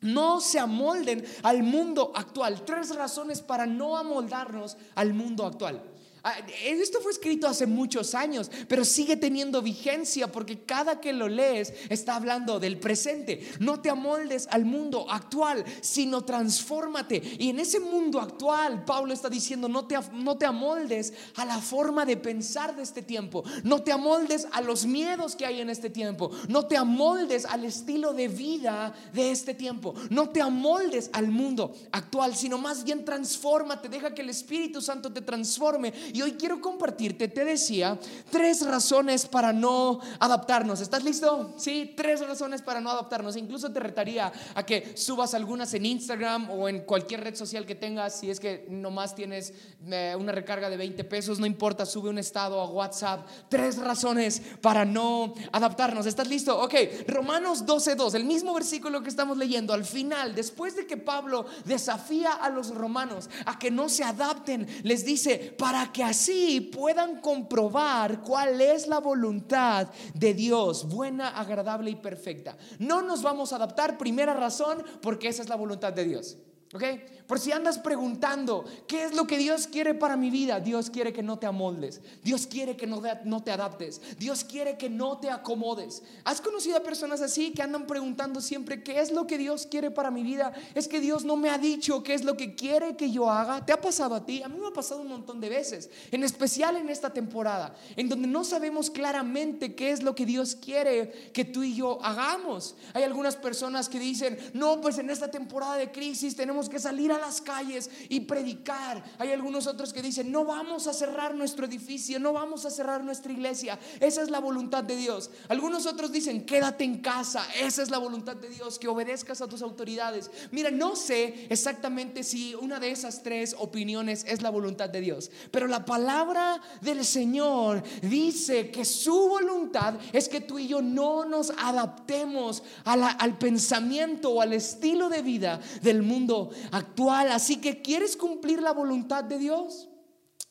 No 0.00 0.40
se 0.40 0.58
amolden 0.58 1.24
al 1.42 1.62
mundo 1.62 2.12
actual. 2.14 2.64
Tres 2.64 2.94
razones 2.94 3.42
para 3.42 3.66
no 3.66 3.96
amoldarnos 3.96 4.76
al 4.94 5.12
mundo 5.12 5.44
actual. 5.44 5.82
Ah, 6.22 6.36
esto 6.64 7.00
fue 7.00 7.12
escrito 7.12 7.46
hace 7.46 7.66
muchos 7.66 8.14
años, 8.14 8.50
pero 8.68 8.84
sigue 8.84 9.16
teniendo 9.16 9.62
vigencia 9.62 10.30
porque 10.30 10.64
cada 10.64 11.00
que 11.00 11.12
lo 11.12 11.28
lees 11.28 11.72
está 11.88 12.16
hablando 12.16 12.60
del 12.60 12.78
presente. 12.78 13.46
No 13.58 13.80
te 13.80 13.90
amoldes 13.90 14.46
al 14.50 14.64
mundo 14.64 15.06
actual, 15.10 15.64
sino 15.80 16.22
transfórmate. 16.22 17.22
Y 17.38 17.50
en 17.50 17.60
ese 17.60 17.80
mundo 17.80 18.20
actual, 18.20 18.84
Pablo 18.84 19.14
está 19.14 19.30
diciendo, 19.30 19.68
no 19.68 19.86
te, 19.86 19.98
no 20.12 20.36
te 20.36 20.46
amoldes 20.46 21.12
a 21.36 21.44
la 21.44 21.58
forma 21.58 22.04
de 22.04 22.16
pensar 22.16 22.76
de 22.76 22.82
este 22.82 23.02
tiempo. 23.02 23.42
No 23.64 23.82
te 23.82 23.92
amoldes 23.92 24.46
a 24.52 24.60
los 24.60 24.84
miedos 24.84 25.36
que 25.36 25.46
hay 25.46 25.60
en 25.60 25.70
este 25.70 25.90
tiempo. 25.90 26.30
No 26.48 26.66
te 26.66 26.76
amoldes 26.76 27.46
al 27.46 27.64
estilo 27.64 28.12
de 28.12 28.28
vida 28.28 28.94
de 29.12 29.30
este 29.30 29.54
tiempo. 29.54 29.94
No 30.10 30.28
te 30.28 30.42
amoldes 30.42 31.10
al 31.12 31.28
mundo 31.28 31.74
actual, 31.92 32.36
sino 32.36 32.58
más 32.58 32.84
bien 32.84 33.04
transfórmate. 33.04 33.88
Deja 33.88 34.14
que 34.14 34.22
el 34.22 34.30
Espíritu 34.30 34.82
Santo 34.82 35.12
te 35.12 35.22
transforme 35.22 35.92
y 36.12 36.22
hoy 36.22 36.32
quiero 36.32 36.60
compartirte, 36.60 37.28
te 37.28 37.44
decía, 37.44 37.98
tres 38.30 38.64
razones 38.66 39.26
para 39.26 39.52
no 39.52 40.00
adaptarnos. 40.18 40.80
¿Estás 40.80 41.04
listo? 41.04 41.54
Sí, 41.56 41.94
tres 41.96 42.20
razones 42.26 42.62
para 42.62 42.80
no 42.80 42.90
adaptarnos. 42.90 43.36
Incluso 43.36 43.72
te 43.72 43.80
retaría 43.80 44.32
a 44.54 44.64
que 44.64 44.92
subas 44.96 45.34
algunas 45.34 45.72
en 45.74 45.86
Instagram 45.86 46.50
o 46.50 46.68
en 46.68 46.80
cualquier 46.80 47.22
red 47.22 47.34
social 47.34 47.66
que 47.66 47.74
tengas. 47.74 48.18
Si 48.18 48.30
es 48.30 48.40
que 48.40 48.66
nomás 48.68 49.14
tienes 49.14 49.52
eh, 49.86 50.16
una 50.18 50.32
recarga 50.32 50.70
de 50.70 50.76
20 50.76 51.04
pesos, 51.04 51.38
no 51.38 51.46
importa, 51.46 51.86
sube 51.86 52.10
un 52.10 52.18
estado 52.18 52.60
a 52.60 52.66
WhatsApp. 52.66 53.26
Tres 53.48 53.78
razones 53.78 54.42
para 54.60 54.84
no 54.84 55.34
adaptarnos. 55.52 56.06
¿Estás 56.06 56.28
listo? 56.28 56.60
Ok, 56.60 56.74
Romanos 57.06 57.64
12.2, 57.64 58.14
el 58.14 58.24
mismo 58.24 58.54
versículo 58.54 59.02
que 59.02 59.08
estamos 59.08 59.36
leyendo. 59.36 59.72
Al 59.72 59.84
final, 59.84 60.34
después 60.34 60.76
de 60.76 60.86
que 60.86 60.96
Pablo 60.96 61.46
desafía 61.64 62.32
a 62.32 62.48
los 62.48 62.74
romanos 62.74 63.28
a 63.46 63.58
que 63.58 63.70
no 63.70 63.88
se 63.88 64.04
adapten, 64.04 64.66
les 64.82 65.04
dice, 65.04 65.54
para 65.58 65.92
que 65.92 65.99
así 66.02 66.60
puedan 66.60 67.20
comprobar 67.20 68.22
cuál 68.22 68.60
es 68.60 68.86
la 68.86 69.00
voluntad 69.00 69.88
de 70.14 70.34
Dios, 70.34 70.88
buena, 70.88 71.28
agradable 71.28 71.90
y 71.90 71.96
perfecta. 71.96 72.56
No 72.78 73.02
nos 73.02 73.22
vamos 73.22 73.52
a 73.52 73.56
adaptar, 73.56 73.98
primera 73.98 74.34
razón, 74.34 74.82
porque 75.02 75.28
esa 75.28 75.42
es 75.42 75.48
la 75.48 75.56
voluntad 75.56 75.92
de 75.92 76.04
Dios. 76.04 76.38
¿Ok? 76.72 76.84
Por 77.30 77.38
si 77.38 77.52
andas 77.52 77.78
preguntando, 77.78 78.64
¿qué 78.88 79.04
es 79.04 79.14
lo 79.14 79.24
que 79.28 79.38
Dios 79.38 79.68
quiere 79.68 79.94
para 79.94 80.16
mi 80.16 80.30
vida? 80.30 80.58
Dios 80.58 80.90
quiere 80.90 81.12
que 81.12 81.22
no 81.22 81.38
te 81.38 81.46
amoldes. 81.46 82.00
Dios 82.24 82.48
quiere 82.48 82.76
que 82.76 82.88
no, 82.88 83.00
no 83.24 83.44
te 83.44 83.52
adaptes. 83.52 84.00
Dios 84.18 84.42
quiere 84.42 84.76
que 84.76 84.90
no 84.90 85.18
te 85.18 85.30
acomodes. 85.30 86.02
¿Has 86.24 86.40
conocido 86.40 86.78
a 86.78 86.82
personas 86.82 87.20
así 87.20 87.52
que 87.52 87.62
andan 87.62 87.86
preguntando 87.86 88.40
siempre, 88.40 88.82
¿qué 88.82 88.98
es 88.98 89.12
lo 89.12 89.28
que 89.28 89.38
Dios 89.38 89.68
quiere 89.70 89.92
para 89.92 90.10
mi 90.10 90.24
vida? 90.24 90.52
Es 90.74 90.88
que 90.88 90.98
Dios 90.98 91.24
no 91.24 91.36
me 91.36 91.50
ha 91.50 91.58
dicho 91.58 92.02
qué 92.02 92.14
es 92.14 92.24
lo 92.24 92.36
que 92.36 92.56
quiere 92.56 92.96
que 92.96 93.12
yo 93.12 93.30
haga. 93.30 93.64
¿Te 93.64 93.72
ha 93.72 93.80
pasado 93.80 94.16
a 94.16 94.26
ti? 94.26 94.42
A 94.42 94.48
mí 94.48 94.58
me 94.58 94.66
ha 94.66 94.72
pasado 94.72 95.00
un 95.00 95.06
montón 95.06 95.40
de 95.40 95.50
veces. 95.50 95.88
En 96.10 96.24
especial 96.24 96.78
en 96.78 96.88
esta 96.88 97.10
temporada, 97.10 97.76
en 97.94 98.08
donde 98.08 98.26
no 98.26 98.42
sabemos 98.42 98.90
claramente 98.90 99.76
qué 99.76 99.92
es 99.92 100.02
lo 100.02 100.16
que 100.16 100.26
Dios 100.26 100.56
quiere 100.56 101.30
que 101.32 101.44
tú 101.44 101.62
y 101.62 101.76
yo 101.76 102.04
hagamos. 102.04 102.74
Hay 102.92 103.04
algunas 103.04 103.36
personas 103.36 103.88
que 103.88 104.00
dicen, 104.00 104.36
no, 104.52 104.80
pues 104.80 104.98
en 104.98 105.10
esta 105.10 105.30
temporada 105.30 105.76
de 105.76 105.92
crisis 105.92 106.34
tenemos 106.34 106.68
que 106.68 106.80
salir 106.80 107.12
a 107.12 107.19
las 107.20 107.40
calles 107.40 107.90
y 108.08 108.20
predicar. 108.20 109.04
Hay 109.18 109.32
algunos 109.32 109.66
otros 109.66 109.92
que 109.92 110.02
dicen, 110.02 110.32
no 110.32 110.44
vamos 110.44 110.86
a 110.86 110.92
cerrar 110.92 111.34
nuestro 111.34 111.66
edificio, 111.66 112.18
no 112.18 112.32
vamos 112.32 112.64
a 112.64 112.70
cerrar 112.70 113.04
nuestra 113.04 113.32
iglesia. 113.32 113.78
Esa 114.00 114.22
es 114.22 114.30
la 114.30 114.40
voluntad 114.40 114.84
de 114.84 114.96
Dios. 114.96 115.30
Algunos 115.48 115.86
otros 115.86 116.12
dicen, 116.12 116.44
quédate 116.44 116.84
en 116.84 116.98
casa. 117.00 117.46
Esa 117.60 117.82
es 117.82 117.90
la 117.90 117.98
voluntad 117.98 118.36
de 118.36 118.48
Dios, 118.48 118.78
que 118.78 118.88
obedezcas 118.88 119.40
a 119.40 119.48
tus 119.48 119.62
autoridades. 119.62 120.30
Mira, 120.50 120.70
no 120.70 120.96
sé 120.96 121.46
exactamente 121.50 122.24
si 122.24 122.54
una 122.54 122.80
de 122.80 122.90
esas 122.90 123.22
tres 123.22 123.54
opiniones 123.58 124.24
es 124.26 124.42
la 124.42 124.50
voluntad 124.50 124.88
de 124.88 125.00
Dios, 125.00 125.30
pero 125.50 125.66
la 125.66 125.84
palabra 125.84 126.60
del 126.80 127.04
Señor 127.04 127.82
dice 128.02 128.70
que 128.70 128.84
su 128.84 129.28
voluntad 129.28 129.94
es 130.12 130.28
que 130.28 130.40
tú 130.40 130.58
y 130.58 130.68
yo 130.68 130.82
no 130.82 131.24
nos 131.24 131.50
adaptemos 131.58 132.62
al 132.84 133.38
pensamiento 133.38 134.30
o 134.30 134.40
al 134.40 134.52
estilo 134.52 135.08
de 135.08 135.22
vida 135.22 135.60
del 135.82 136.02
mundo 136.02 136.50
actual. 136.70 137.09
Así 137.12 137.56
que, 137.56 137.82
¿quieres 137.82 138.16
cumplir 138.16 138.62
la 138.62 138.72
voluntad 138.72 139.24
de 139.24 139.38
Dios? 139.38 139.88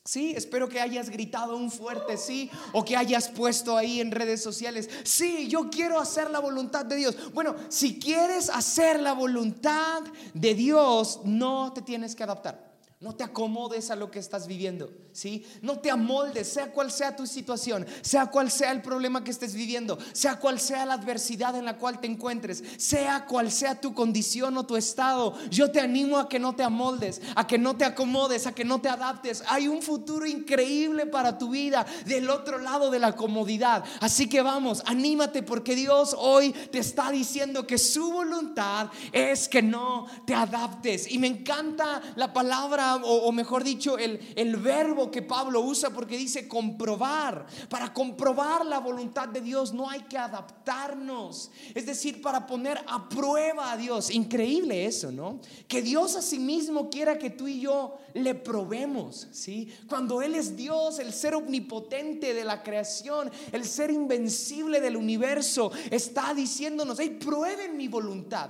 Sí, 0.06 0.34
espero 0.36 0.68
que 0.70 0.80
hayas 0.80 1.10
gritado 1.10 1.56
un 1.56 1.70
fuerte 1.70 2.18
sí 2.18 2.50
o 2.74 2.84
que 2.84 2.98
hayas 2.98 3.28
puesto 3.28 3.78
ahí 3.78 4.00
en 4.00 4.10
redes 4.10 4.42
sociales, 4.42 4.90
sí, 5.04 5.48
yo 5.48 5.70
quiero 5.70 6.00
hacer 6.00 6.32
la 6.32 6.40
voluntad 6.40 6.84
de 6.86 6.96
Dios. 6.96 7.32
Bueno, 7.32 7.56
si 7.68 8.00
quieres 8.00 8.50
hacer 8.50 9.00
la 9.00 9.14
voluntad 9.14 10.02
de 10.34 10.56
Dios, 10.56 11.20
no 11.26 11.74
te 11.74 11.84
tienes 11.84 12.16
que 12.16 12.24
adaptar. 12.24 12.69
No 13.02 13.16
te 13.16 13.24
acomodes 13.24 13.92
a 13.92 13.96
lo 13.96 14.12
que 14.12 14.20
estás 14.20 14.46
viviendo, 14.46 14.92
¿sí? 15.14 15.46
No 15.62 15.80
te 15.80 15.90
amoldes, 15.90 16.50
sea 16.50 16.74
cual 16.74 16.92
sea 16.92 17.16
tu 17.16 17.26
situación, 17.26 17.88
sea 18.02 18.26
cual 18.26 18.52
sea 18.52 18.74
el 18.74 18.82
problema 18.82 19.24
que 19.24 19.32
estés 19.32 19.54
viviendo, 19.54 19.98
sea 20.12 20.38
cual 20.38 20.60
sea 20.60 20.86
la 20.86 20.96
adversidad 20.96 21.56
en 21.56 21.64
la 21.64 21.78
cual 21.78 22.02
te 22.02 22.08
encuentres, 22.08 22.62
sea 22.76 23.26
cual 23.26 23.52
sea 23.52 23.80
tu 23.80 23.94
condición 23.94 24.58
o 24.58 24.66
tu 24.66 24.76
estado. 24.76 25.34
Yo 25.50 25.72
te 25.72 25.80
animo 25.80 26.18
a 26.18 26.28
que 26.28 26.40
no 26.40 26.58
te 26.58 26.64
amoldes, 26.64 27.22
a 27.38 27.48
que 27.48 27.58
no 27.58 27.78
te 27.78 27.86
acomodes, 27.86 28.48
a 28.48 28.52
que 28.52 28.66
no 28.66 28.82
te 28.82 28.90
adaptes. 28.90 29.46
Hay 29.48 29.70
un 29.70 29.82
futuro 29.82 30.26
increíble 30.26 31.06
para 31.06 31.38
tu 31.38 31.52
vida 31.52 31.86
del 32.06 32.30
otro 32.30 32.58
lado 32.58 32.92
de 32.92 33.00
la 33.00 33.16
comodidad. 33.16 33.86
Así 34.02 34.28
que 34.28 34.42
vamos, 34.42 34.84
anímate 34.86 35.42
porque 35.42 35.74
Dios 35.74 36.14
hoy 36.20 36.52
te 36.52 36.80
está 36.80 37.12
diciendo 37.12 37.66
que 37.66 37.78
su 37.78 38.12
voluntad 38.12 38.90
es 39.14 39.48
que 39.48 39.62
no 39.62 40.06
te 40.26 40.34
adaptes. 40.36 41.10
Y 41.10 41.18
me 41.18 41.28
encanta 41.28 42.02
la 42.18 42.34
palabra 42.34 42.89
o, 42.96 43.32
mejor 43.32 43.64
dicho, 43.64 43.98
el, 43.98 44.20
el 44.36 44.56
verbo 44.58 45.12
que 45.12 45.22
Pablo 45.22 45.62
usa 45.62 45.90
porque 45.90 46.18
dice 46.18 46.48
comprobar. 46.48 47.46
Para 47.70 47.94
comprobar 47.94 48.66
la 48.66 48.80
voluntad 48.80 49.28
de 49.28 49.42
Dios 49.42 49.74
no 49.74 49.90
hay 49.90 50.02
que 50.02 50.18
adaptarnos. 50.18 51.52
Es 51.74 51.86
decir, 51.86 52.22
para 52.22 52.48
poner 52.48 52.80
a 52.88 53.10
prueba 53.10 53.72
a 53.72 53.78
Dios. 53.78 54.10
Increíble 54.10 54.86
eso, 54.86 55.12
¿no? 55.12 55.40
Que 55.68 55.82
Dios 55.82 56.16
a 56.16 56.22
sí 56.22 56.40
mismo 56.40 56.90
quiera 56.90 57.18
que 57.18 57.30
tú 57.30 57.48
y 57.48 57.62
yo 57.62 57.98
le 58.14 58.36
probemos, 58.36 59.28
¿sí? 59.32 59.72
Cuando 59.88 60.22
Él 60.22 60.36
es 60.36 60.56
Dios, 60.56 61.00
el 61.00 61.14
ser 61.14 61.36
omnipotente 61.36 62.34
de 62.34 62.44
la 62.44 62.64
creación, 62.64 63.32
el 63.52 63.66
ser 63.66 63.92
invencible 63.92 64.82
del 64.82 64.98
universo, 64.98 65.72
está 65.92 66.34
diciéndonos, 66.34 67.00
hey, 67.00 67.18
prueben 67.20 67.78
mi 67.78 67.88
voluntad. 67.88 68.50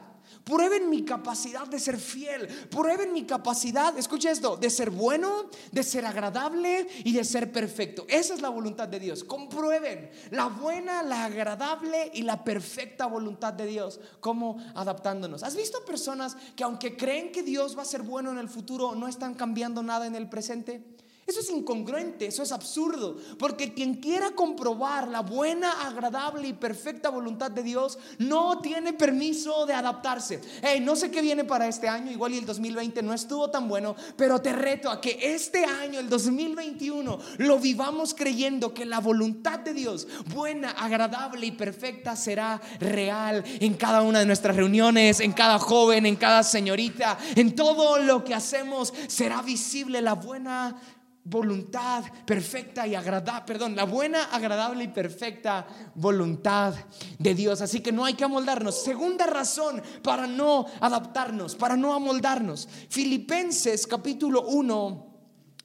Prueben 0.50 0.90
mi 0.90 1.06
capacidad 1.06 1.68
de 1.68 1.80
ser 1.80 2.00
fiel. 2.00 2.48
Prueben 2.70 3.14
mi 3.14 3.24
capacidad, 3.26 3.96
escucha 3.98 4.32
esto, 4.32 4.58
de 4.58 4.72
ser 4.72 4.90
bueno, 4.90 5.46
de 5.72 5.84
ser 5.84 6.06
agradable 6.06 6.88
y 7.04 7.14
de 7.14 7.24
ser 7.24 7.52
perfecto. 7.52 8.06
Esa 8.10 8.34
es 8.34 8.42
la 8.42 8.50
voluntad 8.50 8.88
de 8.88 9.00
Dios. 9.00 9.24
Comprueben 9.24 10.10
la 10.32 10.48
buena, 10.48 11.04
la 11.04 11.26
agradable 11.26 12.10
y 12.16 12.24
la 12.24 12.44
perfecta 12.44 13.06
voluntad 13.06 13.54
de 13.54 13.68
Dios. 13.68 14.00
¿Cómo 14.20 14.58
adaptándonos? 14.74 15.44
¿Has 15.44 15.56
visto 15.56 15.86
personas 15.86 16.36
que 16.56 16.64
aunque 16.64 16.98
creen 16.98 17.32
que 17.32 17.44
Dios 17.44 17.78
va 17.78 17.84
a 17.84 17.86
ser 17.86 18.02
bueno 18.02 18.32
en 18.32 18.40
el 18.40 18.50
futuro, 18.50 18.96
no 18.96 19.08
están 19.08 19.36
cambiando 19.36 19.84
nada 19.84 20.08
en 20.08 20.16
el 20.16 20.30
presente? 20.30 20.84
Eso 21.30 21.42
es 21.42 21.52
incongruente, 21.52 22.26
eso 22.26 22.42
es 22.42 22.52
absurdo, 22.52 23.16
porque 23.38 23.72
quien 23.76 23.94
quiera 23.94 24.32
comprobar 24.32 25.08
la 25.10 25.20
buena, 25.20 25.88
agradable 25.88 26.48
y 26.48 26.54
perfecta 26.54 27.10
voluntad 27.10 27.52
de 27.52 27.62
Dios 27.62 28.00
no 28.18 28.58
tiene 28.62 28.94
permiso 28.94 29.68
de 29.68 29.76
adaptarse. 29.76 30.42
Hey, 30.64 30.82
no 30.84 30.96
sé 30.96 31.12
qué 31.12 31.22
viene 31.22 31.44
para 31.44 31.68
este 31.68 31.88
año, 31.88 32.12
igual 32.12 32.34
y 32.34 32.40
el 32.40 32.48
2020 32.48 33.04
no 33.04 33.14
estuvo 33.14 33.48
tan 33.52 33.68
bueno, 33.68 33.96
pero 34.18 34.42
te 34.42 34.54
reto 34.54 34.90
a 34.90 35.00
que 35.00 35.20
este 35.22 35.66
año, 35.66 36.00
el 36.00 36.10
2021, 36.10 37.20
lo 37.38 37.60
vivamos 37.60 38.16
creyendo 38.16 38.74
que 38.74 38.88
la 38.88 39.00
voluntad 39.00 39.60
de 39.60 39.76
Dios, 39.76 40.08
buena, 40.34 40.72
agradable 40.72 41.46
y 41.46 41.52
perfecta, 41.52 42.16
será 42.16 42.60
real 42.80 43.44
en 43.60 43.76
cada 43.76 44.02
una 44.02 44.18
de 44.18 44.26
nuestras 44.26 44.56
reuniones, 44.56 45.20
en 45.20 45.34
cada 45.34 45.60
joven, 45.60 46.08
en 46.08 46.16
cada 46.16 46.42
señorita, 46.42 47.20
en 47.36 47.54
todo 47.54 48.00
lo 48.00 48.24
que 48.24 48.34
hacemos, 48.34 48.92
será 49.08 49.44
visible 49.44 50.02
la 50.02 50.14
buena 50.14 50.76
voluntad 51.24 52.04
perfecta 52.26 52.88
y 52.88 52.96
agradable, 52.96 53.44
perdón, 53.46 53.76
la 53.76 53.84
buena, 53.84 54.26
agradable 54.26 54.84
y 54.84 54.88
perfecta 54.88 55.68
voluntad 55.96 56.74
de 57.18 57.36
Dios. 57.36 57.62
Así 57.62 57.82
que 57.82 57.92
no 57.92 58.06
hay 58.06 58.16
que 58.16 58.24
amoldarnos. 58.24 58.84
Segunda 58.84 59.26
razón 59.28 59.82
para 60.02 60.28
no 60.28 60.66
adaptarnos, 60.80 61.56
para 61.56 61.78
no 61.78 61.94
amoldarnos. 61.94 62.68
Filipenses 62.90 63.86
capítulo 63.86 64.44
1. 64.48 65.08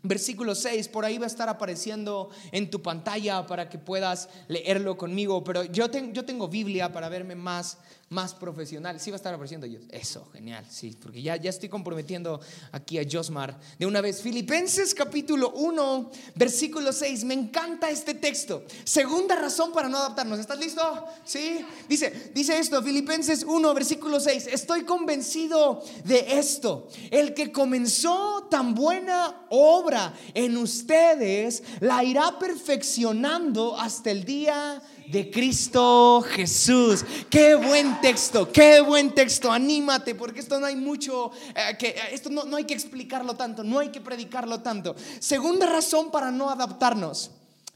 Versículo 0.07 0.55
6, 0.55 0.89
por 0.89 1.07
ahí 1.07 1.17
va 1.17 1.25
a 1.25 1.29
estar 1.29 1.49
apareciendo 1.49 2.29
en 2.53 2.69
tu 2.69 2.83
pantalla 2.83 3.47
para 3.47 3.71
que 3.71 3.79
puedas 3.79 4.29
leerlo 4.49 4.99
conmigo, 4.99 5.43
pero 5.43 5.65
yo, 5.65 5.87
yo 6.13 6.27
tengo 6.27 6.49
Biblia 6.49 6.93
para 6.93 7.09
verme 7.09 7.35
más 7.37 7.79
más 8.09 8.35
profesional. 8.35 9.01
Sí 9.01 9.11
va 9.11 9.17
a 9.17 9.19
estar 9.19 9.35
apareciendo 9.35 9.67
yo. 9.67 9.81
Eso, 9.91 10.29
genial, 10.33 10.65
sí, 10.69 10.97
porque 11.01 11.23
ya, 11.23 11.37
ya 11.37 11.51
estoy 11.51 11.69
comprometiendo 11.69 12.41
aquí 12.73 12.99
a 12.99 13.07
Josmar 13.11 13.59
de 13.79 13.87
una 13.87 14.01
vez. 14.01 14.23
Filipenses 14.23 14.95
capítulo 14.95 15.53
1, 15.53 16.11
versículo 16.35 16.93
6. 16.93 17.25
Me 17.25 17.35
encanta 17.35 17.91
este 17.91 18.15
texto. 18.15 18.65
Segunda 18.85 19.35
razón 19.37 19.73
para 19.73 19.89
no 19.89 19.97
adaptarnos. 19.99 20.39
¿Estás 20.39 20.59
listo? 20.59 21.07
Sí. 21.25 21.65
Dice, 21.89 22.33
dice 22.35 22.59
esto, 22.59 22.83
Filipenses 22.83 23.45
1, 23.45 23.75
versículo 23.75 24.21
6. 24.21 24.49
Estoy 24.49 24.85
convencido 24.85 25.83
de 26.05 26.39
esto. 26.39 26.89
El 27.11 27.35
que 27.35 27.53
comenzó 27.53 28.47
tan 28.51 28.75
buena 28.75 29.47
obra 29.51 30.15
en 30.35 30.57
ustedes, 30.57 31.63
la 31.81 32.05
irá 32.05 32.39
perfeccionando 32.39 33.79
hasta 33.79 34.11
el 34.11 34.25
día 34.25 34.83
Cristo 35.31 36.25
Jesús. 36.29 37.05
Qué 37.31 37.55
buen 37.55 38.01
texto, 38.01 38.51
qué 38.51 38.81
buen 38.81 39.15
texto. 39.15 39.51
Anímate, 39.51 40.15
porque 40.15 40.41
esto 40.41 40.59
no 40.59 40.67
hay 40.67 40.77
mucho, 40.77 41.31
eh, 41.55 41.77
que, 41.79 41.89
eh, 41.89 42.01
esto 42.13 42.31
no, 42.31 42.45
no 42.45 42.57
hay 42.57 42.65
que 42.65 42.75
explicarlo 42.75 43.35
tanto, 43.35 43.63
no 43.65 43.79
hay 43.79 43.91
que 43.91 44.01
predicarlo 44.01 44.61
tanto. 44.61 44.95
Segunda 45.21 45.67
razón 45.67 46.11
para 46.11 46.31
no 46.31 46.51
adaptarnos. 46.51 47.31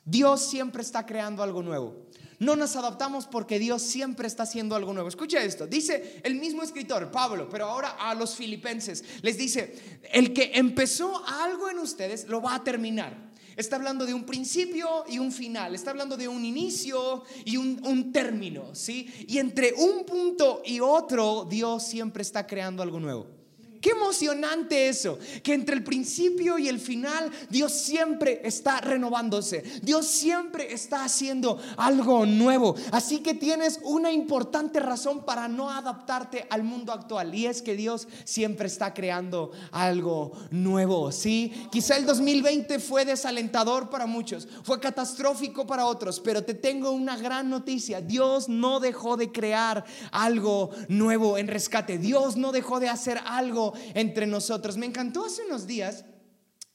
Dios 0.04 0.40
siempre 0.40 0.82
está 0.82 1.04
creando 1.04 1.42
algo 1.42 1.62
nuevo. 1.62 2.08
No 2.38 2.54
nos 2.54 2.76
adaptamos 2.76 3.26
porque 3.26 3.58
Dios 3.58 3.82
siempre 3.82 4.28
está 4.28 4.44
haciendo 4.44 4.76
algo 4.76 4.92
nuevo. 4.92 5.08
Escucha 5.08 5.42
esto, 5.42 5.66
dice 5.66 6.20
el 6.22 6.36
mismo 6.36 6.62
escritor, 6.62 7.10
Pablo, 7.10 7.48
pero 7.48 7.66
ahora 7.66 7.96
a 7.98 8.14
los 8.14 8.36
filipenses, 8.36 9.04
les 9.22 9.36
dice, 9.36 10.00
el 10.12 10.32
que 10.32 10.52
empezó 10.54 11.20
algo 11.26 11.68
en 11.68 11.80
ustedes 11.80 12.28
lo 12.28 12.40
va 12.40 12.54
a 12.54 12.64
terminar. 12.64 13.27
Está 13.58 13.74
hablando 13.74 14.06
de 14.06 14.14
un 14.14 14.24
principio 14.24 15.04
y 15.08 15.18
un 15.18 15.32
final. 15.32 15.74
Está 15.74 15.90
hablando 15.90 16.16
de 16.16 16.28
un 16.28 16.44
inicio 16.44 17.24
y 17.44 17.56
un, 17.56 17.84
un, 17.84 18.12
término, 18.12 18.72
¿sí? 18.72 19.12
Y 19.26 19.38
entre 19.38 19.72
un 19.72 20.04
punto 20.04 20.62
y 20.64 20.78
otro, 20.78 21.44
Dios 21.44 21.82
siempre 21.82 22.22
está 22.22 22.46
creando 22.46 22.84
algo 22.84 23.00
nuevo. 23.00 23.37
Qué 23.80 23.90
emocionante 23.90 24.88
eso, 24.88 25.18
que 25.42 25.54
entre 25.54 25.76
el 25.76 25.84
principio 25.84 26.58
y 26.58 26.68
el 26.68 26.80
final 26.80 27.30
Dios 27.48 27.72
siempre 27.72 28.40
está 28.44 28.80
renovándose, 28.80 29.62
Dios 29.82 30.06
siempre 30.06 30.72
está 30.72 31.04
haciendo 31.04 31.60
algo 31.76 32.26
nuevo. 32.26 32.74
Así 32.90 33.18
que 33.18 33.34
tienes 33.34 33.78
una 33.84 34.10
importante 34.10 34.80
razón 34.80 35.24
para 35.24 35.46
no 35.46 35.70
adaptarte 35.70 36.46
al 36.50 36.64
mundo 36.64 36.92
actual 36.92 37.34
y 37.34 37.46
es 37.46 37.62
que 37.62 37.76
Dios 37.76 38.08
siempre 38.24 38.66
está 38.66 38.94
creando 38.94 39.52
algo 39.70 40.32
nuevo. 40.50 41.12
Sí, 41.12 41.52
quizá 41.70 41.96
el 41.96 42.06
2020 42.06 42.80
fue 42.80 43.04
desalentador 43.04 43.90
para 43.90 44.06
muchos, 44.06 44.48
fue 44.64 44.80
catastrófico 44.80 45.66
para 45.66 45.86
otros, 45.86 46.20
pero 46.20 46.42
te 46.42 46.54
tengo 46.54 46.90
una 46.90 47.16
gran 47.16 47.48
noticia. 47.48 48.00
Dios 48.00 48.48
no 48.48 48.80
dejó 48.80 49.16
de 49.16 49.30
crear 49.30 49.84
algo 50.10 50.70
nuevo 50.88 51.38
en 51.38 51.48
rescate. 51.48 51.98
Dios 51.98 52.36
no 52.36 52.52
dejó 52.52 52.80
de 52.80 52.88
hacer 52.88 53.20
algo 53.24 53.67
entre 53.94 54.26
nosotros. 54.26 54.76
Me 54.76 54.86
encantó 54.86 55.24
hace 55.24 55.44
unos 55.44 55.66
días 55.66 56.04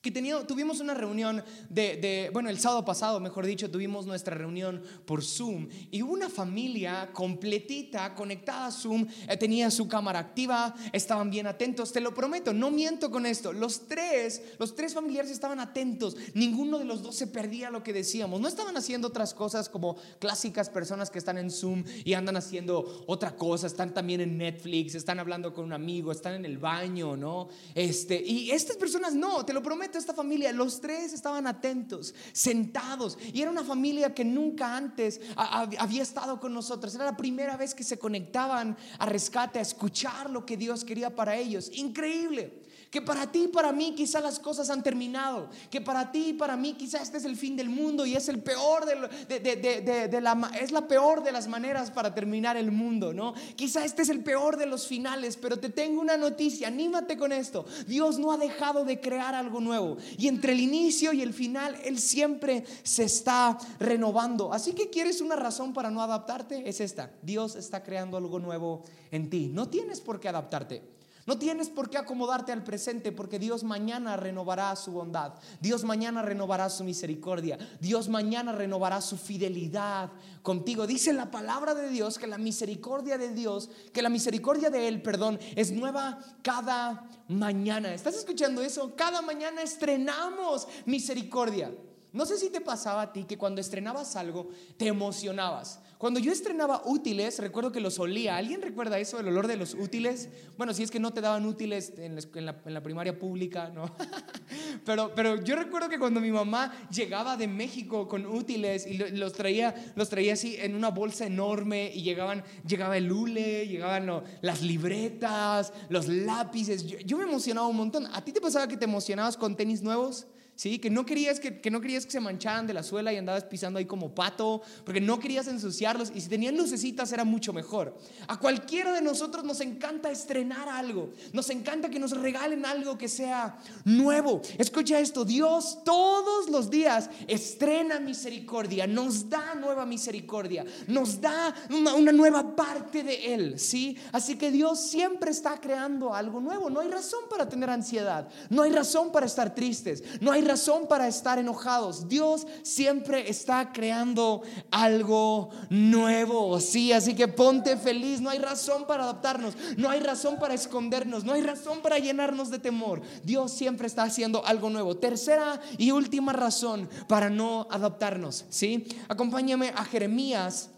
que 0.03 0.11
tuvimos 0.11 0.81
una 0.81 0.93
reunión 0.93 1.41
de, 1.69 2.29
bueno, 2.33 2.49
el 2.49 2.59
sábado 2.59 2.83
pasado, 2.83 3.21
mejor 3.21 3.45
dicho, 3.45 3.71
tuvimos 3.71 4.05
nuestra 4.05 4.35
reunión 4.35 4.83
por 5.05 5.23
Zoom 5.23 5.69
y 5.91 6.01
una 6.01 6.29
familia 6.29 7.09
completita 7.13 8.13
conectada 8.13 8.67
a 8.67 8.71
Zoom, 8.71 9.07
eh, 9.29 9.37
tenía 9.37 9.71
su 9.71 9.87
cámara 9.87 10.19
activa, 10.19 10.75
estaban 10.91 11.29
bien 11.29 11.47
atentos, 11.47 11.93
te 11.93 12.01
lo 12.01 12.13
prometo, 12.13 12.51
no 12.51 12.69
miento 12.69 13.09
con 13.09 13.25
esto, 13.25 13.53
los 13.53 13.87
tres, 13.87 14.41
los 14.59 14.75
tres 14.75 14.93
familiares 14.93 15.31
estaban 15.31 15.61
atentos, 15.61 16.17
ninguno 16.33 16.79
de 16.79 16.85
los 16.85 17.01
dos 17.01 17.15
se 17.15 17.27
perdía 17.27 17.71
lo 17.71 17.81
que 17.81 17.93
decíamos, 17.93 18.41
no 18.41 18.49
estaban 18.49 18.75
haciendo 18.75 19.07
otras 19.07 19.33
cosas 19.33 19.69
como 19.69 19.95
clásicas 20.19 20.69
personas 20.69 21.09
que 21.11 21.19
están 21.19 21.37
en 21.37 21.49
Zoom 21.49 21.85
y 22.03 22.13
andan 22.13 22.35
haciendo 22.35 23.05
otra 23.07 23.37
cosa, 23.37 23.67
están 23.67 23.93
también 23.93 24.19
en 24.19 24.37
Netflix, 24.37 24.95
están 24.95 25.21
hablando 25.21 25.53
con 25.53 25.63
un 25.63 25.71
amigo, 25.71 26.11
están 26.11 26.33
en 26.33 26.43
el 26.43 26.57
baño, 26.57 27.15
¿no? 27.15 27.47
Este, 27.73 28.21
y 28.21 28.51
estas 28.51 28.75
personas 28.75 29.15
no, 29.15 29.45
te 29.45 29.53
lo 29.53 29.63
prometo 29.63 29.92
esta 29.97 30.13
familia, 30.13 30.51
los 30.51 30.81
tres 30.81 31.13
estaban 31.13 31.47
atentos, 31.47 32.13
sentados, 32.31 33.17
y 33.33 33.41
era 33.41 33.51
una 33.51 33.63
familia 33.63 34.13
que 34.13 34.25
nunca 34.25 34.75
antes 34.75 35.19
había 35.35 36.03
estado 36.03 36.39
con 36.39 36.53
nosotros. 36.53 36.95
Era 36.95 37.05
la 37.05 37.17
primera 37.17 37.57
vez 37.57 37.75
que 37.75 37.83
se 37.83 37.99
conectaban 37.99 38.77
a 38.99 39.05
rescate, 39.05 39.59
a 39.59 39.61
escuchar 39.61 40.29
lo 40.29 40.45
que 40.45 40.57
Dios 40.57 40.83
quería 40.83 41.15
para 41.15 41.35
ellos. 41.35 41.69
Increíble. 41.73 42.62
Que 42.93 43.01
para 43.01 43.31
ti 43.31 43.45
y 43.45 43.47
para 43.47 43.71
mí 43.71 43.95
quizá 43.95 44.21
las 44.21 44.37
cosas 44.37 44.69
han 44.69 44.83
terminado, 44.83 45.49
que 45.71 45.81
para 45.81 46.11
ti 46.11 46.27
y 46.27 46.33
para 46.33 46.55
mí 46.55 46.73
quizá 46.73 47.01
este 47.01 47.17
es 47.17 47.25
el 47.25 47.35
fin 47.35 47.55
del 47.55 47.67
mundo 47.67 48.05
y 48.05 48.15
es 48.15 48.29
el 48.29 48.43
peor 48.43 48.85
de, 48.85 50.21
la, 50.21 50.51
es 50.61 50.71
la 50.71 50.87
peor 50.87 51.23
de 51.23 51.31
las 51.31 51.47
maneras 51.47 51.89
para 51.89 52.13
terminar 52.13 52.55
el 52.55 52.71
mundo, 52.71 53.11
¿no? 53.11 53.33
Quizá 53.55 53.83
este 53.83 54.03
es 54.03 54.09
el 54.09 54.19
peor 54.19 54.57
de 54.57 54.67
los 54.67 54.85
finales, 54.85 55.37
pero 55.37 55.57
te 55.57 55.69
tengo 55.69 56.01
una 56.01 56.17
noticia, 56.17 56.67
anímate 56.67 57.17
con 57.17 57.31
esto. 57.31 57.65
Dios 57.87 58.19
no 58.19 58.31
ha 58.31 58.37
dejado 58.37 58.85
de 58.85 59.01
crear 59.01 59.33
algo 59.33 59.59
nuevo 59.59 59.97
y 60.19 60.27
entre 60.27 60.53
el 60.53 60.59
inicio 60.59 61.13
y 61.13 61.23
el 61.23 61.33
final 61.33 61.75
él 61.83 61.97
siempre 61.97 62.63
se 62.83 63.05
está 63.05 63.57
renovando. 63.79 64.53
Así 64.53 64.73
que 64.73 64.91
quieres 64.91 65.19
una 65.19 65.35
razón 65.35 65.73
para 65.73 65.89
no 65.89 65.99
adaptarte, 65.99 66.69
es 66.69 66.79
esta. 66.79 67.11
Dios 67.23 67.55
está 67.55 67.81
creando 67.81 68.17
algo 68.17 68.37
nuevo 68.37 68.83
en 69.09 69.31
ti. 69.31 69.49
No 69.51 69.67
tienes 69.67 69.99
por 69.99 70.19
qué 70.19 70.29
adaptarte. 70.29 70.92
No 71.25 71.37
tienes 71.37 71.69
por 71.69 71.89
qué 71.89 71.97
acomodarte 71.97 72.51
al 72.51 72.63
presente 72.63 73.11
porque 73.13 73.39
Dios 73.39 73.63
mañana 73.63 74.17
renovará 74.17 74.75
su 74.75 74.91
bondad. 74.91 75.33
Dios 75.61 75.83
mañana 75.85 76.21
renovará 76.21 76.69
su 76.69 76.83
misericordia. 76.83 77.57
Dios 77.79 78.09
mañana 78.09 78.51
renovará 78.51 78.99
su 78.99 79.17
fidelidad 79.17 80.11
contigo. 80.41 80.85
Dice 80.85 81.13
la 81.13 81.31
palabra 81.31 81.73
de 81.75 81.89
Dios 81.89 82.17
que 82.17 82.27
la 82.27 82.37
misericordia 82.37 83.17
de 83.17 83.33
Dios, 83.33 83.69
que 83.93 84.01
la 84.01 84.09
misericordia 84.09 84.69
de 84.69 84.87
Él, 84.89 85.01
perdón, 85.01 85.39
es 85.55 85.71
nueva 85.71 86.19
cada 86.41 87.09
mañana. 87.29 87.93
¿Estás 87.93 88.15
escuchando 88.15 88.61
eso? 88.61 88.93
Cada 88.95 89.21
mañana 89.21 89.61
estrenamos 89.61 90.67
misericordia. 90.85 91.71
No 92.11 92.25
sé 92.27 92.37
si 92.37 92.49
te 92.49 92.61
pasaba 92.61 93.01
a 93.01 93.13
ti 93.13 93.23
que 93.23 93.37
cuando 93.39 93.59
estrenabas 93.59 94.15
algo 94.15 94.49
te 94.77 94.87
emocionabas. 94.87 95.79
Cuando 96.03 96.19
yo 96.19 96.33
estrenaba 96.33 96.81
útiles, 96.83 97.39
recuerdo 97.39 97.71
que 97.71 97.79
los 97.79 97.97
olía. 97.97 98.35
¿Alguien 98.35 98.61
recuerda 98.61 98.99
eso, 98.99 99.21
el 99.21 99.29
olor 99.29 99.47
de 99.47 99.55
los 99.55 99.73
útiles? 99.73 100.27
Bueno, 100.57 100.73
si 100.73 100.83
es 100.83 100.91
que 100.91 100.99
no 100.99 101.13
te 101.13 101.21
daban 101.21 101.45
útiles 101.45 101.93
en 101.95 102.45
la, 102.45 102.83
primaria 102.83 103.17
pública, 103.17 103.69
¿no? 103.69 103.85
pero, 104.85 105.15
pero 105.15 105.41
yo 105.41 105.55
recuerdo 105.55 105.87
que 105.87 105.97
cuando 105.97 106.19
mi 106.19 106.29
mamá 106.29 106.89
llegaba 106.91 107.37
de 107.37 107.47
México 107.47 108.09
con 108.09 108.25
útiles 108.25 108.85
y 108.85 108.97
los 108.97 109.31
traía, 109.31 109.93
los 109.95 110.09
traía 110.09 110.33
así 110.33 110.57
en 110.59 110.75
una 110.75 110.89
bolsa 110.89 111.25
enorme 111.25 111.89
y 111.95 112.01
llegaban, 112.01 112.43
llegaba 112.67 112.97
el 112.97 113.09
hule, 113.09 113.65
llegaban 113.65 114.23
las 114.41 114.61
libretas, 114.61 115.71
los 115.87 116.09
lápices. 116.09 116.85
yo 116.85 117.17
me 117.17 117.23
emocionaba 117.23 117.67
un 117.67 117.77
montón. 117.77 118.07
¿A 118.07 118.25
ti 118.25 118.33
te 118.33 118.41
pasaba 118.41 118.67
que 118.67 118.75
te 118.75 118.83
emocionabas 118.83 119.37
con 119.37 119.55
tenis 119.55 119.81
nuevos? 119.81 120.27
¿Sí? 120.55 120.79
Que 120.79 120.89
no, 120.89 121.05
querías 121.05 121.39
que, 121.39 121.59
que, 121.59 121.71
no 121.71 121.81
querías 121.81 122.05
que 122.05 122.11
se 122.11 122.19
mancharan 122.19 122.67
de 122.67 122.73
la 122.73 122.83
suela 122.83 123.11
y 123.11 123.17
andabas 123.17 123.43
pisando 123.45 123.79
ahí 123.79 123.85
como 123.85 124.13
pato, 124.13 124.61
porque 124.85 125.01
no 125.01 125.19
querías 125.19 125.47
ensuciarlos 125.47 126.11
y 126.13 126.21
si 126.21 126.29
tenían 126.29 126.57
lucecitas 126.57 127.11
era 127.11 127.23
mucho 127.23 127.53
mejor. 127.53 127.97
A 128.27 128.39
cualquiera 128.39 128.93
de 128.93 129.01
nosotros 129.01 129.43
nos 129.43 129.61
encanta 129.61 130.11
estrenar 130.11 130.69
algo, 130.69 131.11
nos 131.31 131.49
encanta 131.49 131.89
que 131.89 131.99
nos 131.99 132.11
regalen 132.11 132.65
algo 132.65 132.97
que 132.97 133.07
sea 133.07 133.57
nuevo. 133.85 134.41
Escucha 134.57 134.99
esto, 134.99 135.25
Dios 135.25 135.79
todos 135.83 136.49
los 136.49 136.69
días 136.69 137.09
estrena 137.27 137.99
misericordia, 137.99 138.87
nos 138.87 139.29
da 139.29 139.55
nueva 139.55 139.85
misericordia, 139.85 140.65
nos 140.87 141.19
da 141.19 141.53
una, 141.69 142.11
nueva 142.11 142.55
parte 142.55 143.03
de 143.03 143.33
Él, 143.33 143.59
¿sí? 143.59 143.97
Así 144.11 144.37
que 144.37 144.51
Dios 144.51 144.79
siempre 144.79 145.31
está 145.31 145.59
creando 145.59 146.13
algo 146.13 146.39
nuevo, 146.39 146.69
no 146.69 146.79
hay 146.79 146.89
razón 146.89 147.21
para 147.29 147.49
tener 147.49 147.69
ansiedad, 147.69 148.27
no 148.49 148.61
hay 148.61 148.71
razón 148.71 149.11
para 149.11 149.25
estar 149.25 149.55
tristes, 149.55 150.03
no 150.21 150.31
hay 150.31 150.42
razón 150.43 150.87
para 150.87 151.07
estar 151.07 151.39
enojados. 151.39 152.07
Dios 152.07 152.47
siempre 152.63 153.29
está 153.29 153.71
creando 153.71 154.41
algo 154.71 155.49
nuevo. 155.69 156.59
Sí, 156.59 156.91
así 156.91 157.15
que 157.15 157.27
ponte 157.27 157.77
feliz. 157.77 158.21
No 158.21 158.29
hay 158.29 158.39
razón 158.39 158.85
para 158.85 159.03
adaptarnos. 159.03 159.55
No 159.77 159.89
hay 159.89 159.99
razón 159.99 160.37
para 160.39 160.53
escondernos. 160.53 161.23
No 161.23 161.33
hay 161.33 161.41
razón 161.41 161.81
para 161.81 161.99
llenarnos 161.99 162.49
de 162.49 162.59
temor. 162.59 163.01
Dios 163.23 163.51
siempre 163.51 163.87
está 163.87 164.03
haciendo 164.03 164.45
algo 164.45 164.69
nuevo. 164.69 164.97
Tercera 164.97 165.61
y 165.77 165.91
última 165.91 166.33
razón 166.33 166.89
para 167.07 167.29
no 167.29 167.67
adaptarnos. 167.69 168.45
Sí, 168.49 168.87
acompáñame 169.07 169.73
a 169.75 169.85
Jeremías. 169.85 170.69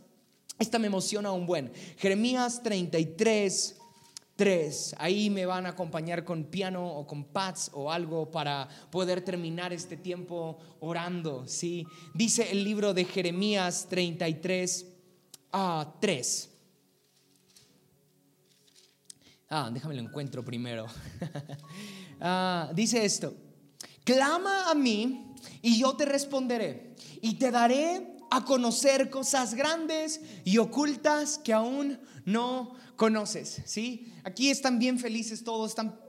Esta 0.58 0.80
me 0.80 0.88
emociona 0.88 1.32
un 1.32 1.46
buen. 1.46 1.72
Jeremías 1.98 2.64
33 2.64 3.76
tres. 4.36 4.96
Ahí 4.98 5.30
me 5.30 5.46
van 5.46 5.66
a 5.66 5.70
acompañar 5.70 6.24
con 6.24 6.46
piano 6.46 6.88
o 6.88 7.08
con 7.08 7.26
pads 7.26 7.72
o 7.74 7.92
algo 7.92 8.30
para 8.30 8.68
poder 8.92 9.22
terminar 9.22 9.74
este 9.74 9.98
tiempo 9.98 10.58
orando. 10.80 11.48
¿sí? 11.48 11.86
Dice 12.14 12.52
el 12.52 12.64
libro 12.64 12.94
de 12.94 13.06
Jeremías 13.06 13.88
33 13.90 14.86
a 15.52 15.96
3. 16.00 16.50
Ah, 19.50 19.70
déjame 19.72 19.96
lo 19.96 20.02
encuentro 20.02 20.44
primero. 20.44 20.88
ah, 22.20 22.72
dice 22.74 23.06
esto, 23.06 23.36
clama 24.04 24.70
a 24.70 24.76
mí 24.76 25.34
y 25.62 25.80
yo 25.80 25.96
te 25.96 26.06
responderé 26.06 26.96
y 27.22 27.36
te 27.36 27.52
daré 27.52 28.15
a 28.36 28.46
conocer 28.46 29.10
cosas 29.10 29.54
grandes 29.54 30.22
y 30.44 30.58
ocultas 30.58 31.38
que 31.38 31.54
aún 31.54 32.00
no 32.26 32.76
conoces, 32.96 33.62
¿sí? 33.66 34.14
Aquí 34.24 34.50
están 34.50 34.80
bien 34.80 35.00
felices 35.00 35.44
todos, 35.44 35.70
están 35.70 36.00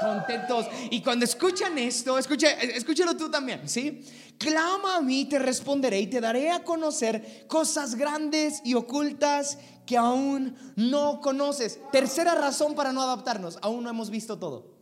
contentos. 0.00 0.66
Y 0.90 1.02
cuando 1.02 1.24
escuchan 1.24 1.78
esto, 1.78 2.18
escucha, 2.18 2.50
escúchalo 2.50 3.16
tú 3.16 3.30
también, 3.30 3.68
¿sí? 3.68 4.04
Clama 4.38 4.96
a 4.96 5.00
mí, 5.00 5.26
te 5.26 5.38
responderé 5.38 6.00
y 6.00 6.06
te 6.06 6.20
daré 6.20 6.50
a 6.50 6.64
conocer 6.64 7.46
cosas 7.48 7.94
grandes 7.94 8.60
y 8.64 8.74
ocultas 8.74 9.58
que 9.86 9.96
aún 9.96 10.56
no 10.76 11.20
conoces. 11.20 11.80
Tercera 11.92 12.34
razón 12.34 12.74
para 12.74 12.92
no 12.92 13.02
adaptarnos, 13.02 13.58
aún 13.62 13.84
no 13.84 13.90
hemos 13.90 14.10
visto 14.10 14.38
todo. 14.38 14.77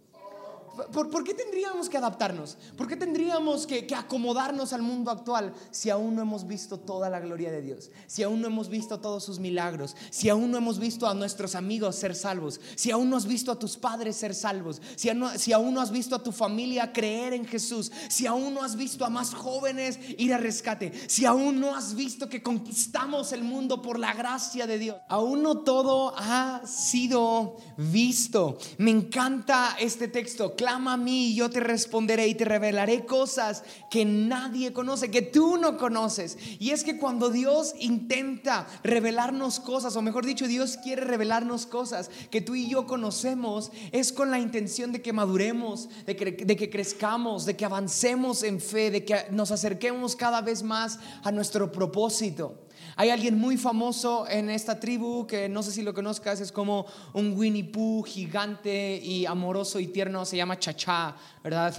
¿Por, 0.92 1.24
qué 1.24 1.34
tendríamos 1.34 1.88
que 1.88 1.96
adaptarnos? 1.96 2.56
¿Por 2.76 2.86
qué 2.86 2.96
tendríamos 2.96 3.66
que, 3.66 3.86
acomodarnos 3.94 4.72
al 4.72 4.82
mundo 4.82 5.10
actual 5.10 5.54
si 5.70 5.90
aún 5.90 6.14
no 6.14 6.22
hemos 6.22 6.46
visto 6.46 6.78
toda 6.78 7.08
la 7.08 7.20
gloria 7.20 7.50
de 7.50 7.62
Dios? 7.62 7.90
Si 8.06 8.22
aún 8.22 8.40
no 8.40 8.48
hemos 8.48 8.68
visto 8.68 9.00
todos 9.00 9.24
sus 9.24 9.38
milagros? 9.38 9.96
Si 10.10 10.28
aún 10.28 10.50
no 10.50 10.58
hemos 10.58 10.78
visto 10.78 11.06
a 11.06 11.14
nuestros 11.14 11.54
amigos 11.54 11.96
ser 11.96 12.14
salvos? 12.14 12.60
Si 12.74 12.90
aún 12.90 13.10
no 13.10 13.16
has 13.16 13.26
visto 13.26 13.50
a 13.50 13.58
tus 13.58 13.76
padres 13.76 14.16
ser 14.16 14.34
salvos? 14.34 14.82
Si, 14.96 15.10
si 15.38 15.52
aún 15.52 15.74
no 15.74 15.80
has 15.80 15.90
visto 15.90 16.14
a 16.14 16.22
tu 16.22 16.32
familia 16.32 16.92
creer 16.92 17.32
en 17.32 17.46
Jesús? 17.46 17.90
Si 18.08 18.26
aún 18.26 18.54
no 18.54 18.62
has 18.62 18.76
visto 18.76 19.04
a 19.04 19.10
más 19.10 19.34
jóvenes 19.34 19.98
ir 20.18 20.34
a 20.34 20.38
rescate? 20.38 20.92
Si 21.08 21.24
aún 21.24 21.60
no 21.60 21.74
has 21.74 21.94
visto 21.94 22.28
que 22.28 22.42
conquistamos 22.42 23.32
el 23.32 23.44
mundo 23.44 23.80
por 23.80 23.98
la 23.98 24.12
gracia 24.12 24.66
de 24.66 24.78
Dios? 24.78 24.96
Aún 25.08 25.42
no 25.42 25.58
todo 25.58 26.14
ha 26.16 26.62
sido 26.66 27.56
visto. 27.76 28.58
Me 28.78 28.90
encanta 28.90 29.76
este 29.78 30.08
texto 30.08 30.54
clama 30.66 30.94
a 30.94 30.96
mí 30.96 31.29
y 31.29 31.35
yo 31.37 31.48
te 31.48 31.61
responderé 31.61 32.26
y 32.26 32.35
te 32.35 32.44
revelaré 32.44 33.07
cosas 33.07 33.62
que 33.88 34.05
nadie 34.05 34.72
conoce, 34.72 35.12
que 35.12 35.22
tú 35.22 35.59
no 35.59 35.79
conoces. 35.79 36.37
Y 36.59 36.70
es 36.70 36.83
que 36.83 36.98
cuando 36.98 37.31
Dios 37.31 37.72
intenta 37.79 38.66
revelarnos 38.83 39.61
cosas, 39.61 39.94
o 39.94 40.02
mejor 40.02 40.26
dicho, 40.26 40.48
Dios 40.48 40.76
quiere 40.83 41.05
revelarnos 41.05 41.66
cosas 41.66 42.11
que 42.33 42.40
tú 42.40 42.57
y 42.57 42.68
yo 42.68 42.85
conocemos, 42.85 43.70
es 43.92 44.12
con 44.12 44.33
la 44.33 44.40
intención 44.40 44.90
de 44.90 45.02
que 45.02 45.12
maduremos, 45.12 45.88
de 46.05 46.16
que, 46.16 46.33
de 46.33 46.57
que 46.57 46.68
crezcamos, 46.68 47.46
de 47.46 47.55
que 47.55 47.64
avancemos 47.64 48.42
en 48.42 48.61
fe, 48.61 48.90
de 48.90 49.05
que 49.05 49.26
nos 49.31 49.52
acerquemos 49.52 50.16
cada 50.16 50.40
vez 50.40 50.64
más 50.64 50.98
a 51.22 51.31
nuestro 51.31 51.70
propósito. 51.70 52.65
Hay 52.98 53.11
alguien 53.11 53.38
muy 53.38 53.59
famoso 53.59 54.26
en 54.26 54.48
esta 54.48 54.80
tribu 54.80 55.26
que 55.26 55.50
no 55.50 55.62
sé 55.62 55.70
si 55.70 55.82
lo 55.82 55.92
conozcas, 55.92 56.40
es 56.40 56.50
como 56.50 56.87
un 57.12 57.37
Winnie 57.37 57.62
Pooh 57.62 58.02
gigante 58.02 58.96
y 58.96 59.26
amoroso 59.26 59.78
y 59.78 59.88
tierno, 59.88 60.24
se 60.24 60.38
llama 60.38 60.59
Chachá, 60.59 61.14
¿verdad? 61.44 61.76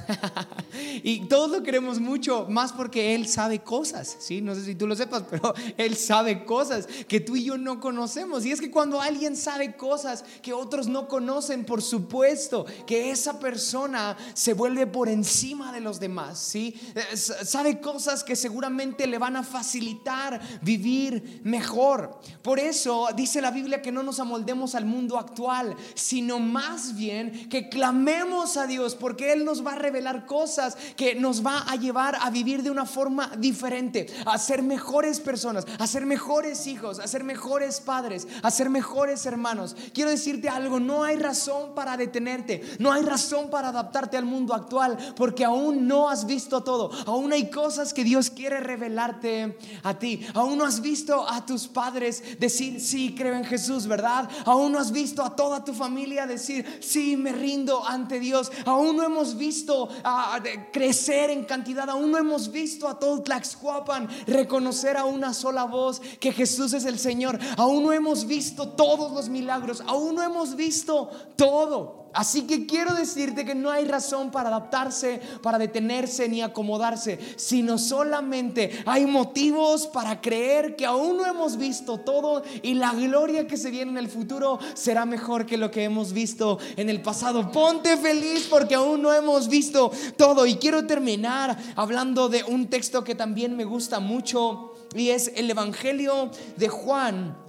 y 1.03 1.21
todos 1.21 1.49
lo 1.49 1.63
queremos 1.63 1.99
mucho, 1.99 2.45
más 2.49 2.71
porque 2.71 3.15
Él 3.15 3.27
sabe 3.27 3.57
cosas, 3.59 4.15
¿sí? 4.19 4.41
No 4.41 4.53
sé 4.53 4.63
si 4.63 4.75
tú 4.75 4.85
lo 4.85 4.95
sepas, 4.95 5.23
pero 5.27 5.55
Él 5.77 5.95
sabe 5.95 6.45
cosas 6.45 6.87
que 7.07 7.19
tú 7.19 7.35
y 7.35 7.45
yo 7.45 7.57
no 7.57 7.79
conocemos. 7.79 8.45
Y 8.45 8.51
es 8.51 8.61
que 8.61 8.69
cuando 8.69 9.01
alguien 9.01 9.35
sabe 9.35 9.75
cosas 9.75 10.23
que 10.43 10.53
otros 10.53 10.87
no 10.87 11.07
conocen, 11.07 11.65
por 11.65 11.81
supuesto 11.81 12.67
que 12.85 13.09
esa 13.09 13.39
persona 13.39 14.15
se 14.35 14.53
vuelve 14.53 14.85
por 14.85 15.09
encima 15.09 15.73
de 15.73 15.81
los 15.81 15.99
demás, 15.99 16.37
¿sí? 16.37 16.79
Eh, 16.93 17.17
sabe 17.17 17.81
cosas 17.81 18.23
que 18.23 18.35
seguramente 18.35 19.07
le 19.07 19.17
van 19.17 19.35
a 19.35 19.41
facilitar 19.41 20.39
vivir 20.61 21.06
mejor. 21.43 22.19
Por 22.41 22.59
eso 22.59 23.07
dice 23.15 23.41
la 23.41 23.51
Biblia 23.51 23.81
que 23.81 23.91
no 23.91 24.03
nos 24.03 24.19
amoldemos 24.19 24.75
al 24.75 24.85
mundo 24.85 25.17
actual, 25.17 25.75
sino 25.95 26.39
más 26.39 26.95
bien 26.95 27.49
que 27.49 27.69
clamemos 27.69 28.57
a 28.57 28.67
Dios, 28.67 28.95
porque 28.95 29.33
Él 29.33 29.45
nos 29.45 29.65
va 29.65 29.73
a 29.73 29.79
revelar 29.79 30.25
cosas 30.25 30.77
que 30.95 31.15
nos 31.15 31.45
va 31.45 31.59
a 31.67 31.75
llevar 31.75 32.17
a 32.21 32.29
vivir 32.29 32.63
de 32.63 32.71
una 32.71 32.85
forma 32.85 33.31
diferente, 33.37 34.07
a 34.25 34.37
ser 34.37 34.63
mejores 34.63 35.19
personas, 35.19 35.65
a 35.79 35.87
ser 35.87 36.05
mejores 36.05 36.67
hijos, 36.67 36.99
a 36.99 37.07
ser 37.07 37.23
mejores 37.23 37.79
padres, 37.79 38.27
a 38.41 38.51
ser 38.51 38.69
mejores 38.69 39.25
hermanos. 39.25 39.75
Quiero 39.93 40.09
decirte 40.09 40.49
algo, 40.49 40.79
no 40.79 41.03
hay 41.03 41.17
razón 41.17 41.73
para 41.75 41.97
detenerte, 41.97 42.61
no 42.79 42.91
hay 42.91 43.03
razón 43.03 43.49
para 43.49 43.69
adaptarte 43.69 44.17
al 44.17 44.25
mundo 44.25 44.53
actual, 44.53 44.97
porque 45.15 45.45
aún 45.45 45.87
no 45.87 46.09
has 46.09 46.25
visto 46.25 46.63
todo, 46.63 46.91
aún 47.05 47.33
hay 47.33 47.49
cosas 47.49 47.93
que 47.93 48.03
Dios 48.03 48.29
quiere 48.29 48.59
revelarte 48.59 49.57
a 49.83 49.97
ti, 49.97 50.25
aún 50.33 50.57
no 50.57 50.65
has 50.65 50.81
visto 50.81 50.96
a 51.27 51.45
tus 51.45 51.67
padres 51.67 52.39
decir, 52.39 52.81
sí, 52.81 53.13
creo 53.15 53.35
en 53.35 53.45
Jesús, 53.45 53.87
¿verdad? 53.87 54.29
Aún 54.45 54.71
no 54.71 54.79
has 54.79 54.91
visto 54.91 55.23
a 55.23 55.35
toda 55.35 55.63
tu 55.63 55.73
familia 55.73 56.25
decir, 56.25 56.79
sí, 56.81 57.17
me 57.17 57.31
rindo 57.31 57.85
ante 57.85 58.19
Dios. 58.19 58.51
Aún 58.65 58.97
no 58.97 59.03
hemos 59.03 59.37
visto 59.37 59.89
a 60.03 60.39
crecer 60.71 61.29
en 61.29 61.45
cantidad. 61.45 61.89
Aún 61.89 62.11
no 62.11 62.17
hemos 62.17 62.51
visto 62.51 62.87
a 62.87 62.99
todo 62.99 63.21
Tlaxcuapan 63.21 64.07
reconocer 64.27 64.97
a 64.97 65.05
una 65.05 65.33
sola 65.33 65.65
voz 65.65 66.01
que 66.19 66.31
Jesús 66.31 66.73
es 66.73 66.85
el 66.85 66.99
Señor. 66.99 67.39
Aún 67.57 67.83
no 67.83 67.93
hemos 67.93 68.25
visto 68.25 68.69
todos 68.69 69.11
los 69.11 69.29
milagros. 69.29 69.83
Aún 69.85 70.15
no 70.15 70.23
hemos 70.23 70.55
visto 70.55 71.09
todo. 71.35 72.06
Así 72.13 72.43
que 72.43 72.65
quiero 72.65 72.93
decirte 72.93 73.45
que 73.45 73.55
no 73.55 73.69
hay 73.69 73.85
razón 73.85 74.31
para 74.31 74.49
adaptarse, 74.49 75.21
para 75.41 75.57
detenerse 75.57 76.27
ni 76.27 76.41
acomodarse, 76.41 77.19
sino 77.35 77.77
solamente 77.77 78.83
hay 78.85 79.05
motivos 79.05 79.87
para 79.87 80.21
creer 80.21 80.75
que 80.75 80.85
aún 80.85 81.17
no 81.17 81.25
hemos 81.25 81.57
visto 81.57 81.99
todo 81.99 82.43
y 82.61 82.73
la 82.73 82.93
gloria 82.93 83.47
que 83.47 83.57
se 83.57 83.71
viene 83.71 83.91
en 83.91 83.97
el 83.97 84.09
futuro 84.09 84.59
será 84.73 85.05
mejor 85.05 85.45
que 85.45 85.57
lo 85.57 85.71
que 85.71 85.83
hemos 85.83 86.13
visto 86.13 86.59
en 86.75 86.89
el 86.89 87.01
pasado. 87.01 87.51
Ponte 87.51 87.97
feliz 87.97 88.47
porque 88.49 88.75
aún 88.75 89.01
no 89.01 89.13
hemos 89.13 89.47
visto 89.47 89.91
todo. 90.15 90.45
Y 90.45 90.55
quiero 90.55 90.85
terminar 90.85 91.57
hablando 91.75 92.29
de 92.29 92.43
un 92.43 92.67
texto 92.67 93.03
que 93.03 93.15
también 93.15 93.55
me 93.55 93.65
gusta 93.65 93.99
mucho 93.99 94.73
y 94.95 95.09
es 95.09 95.31
el 95.35 95.49
Evangelio 95.49 96.31
de 96.55 96.69
Juan 96.69 97.46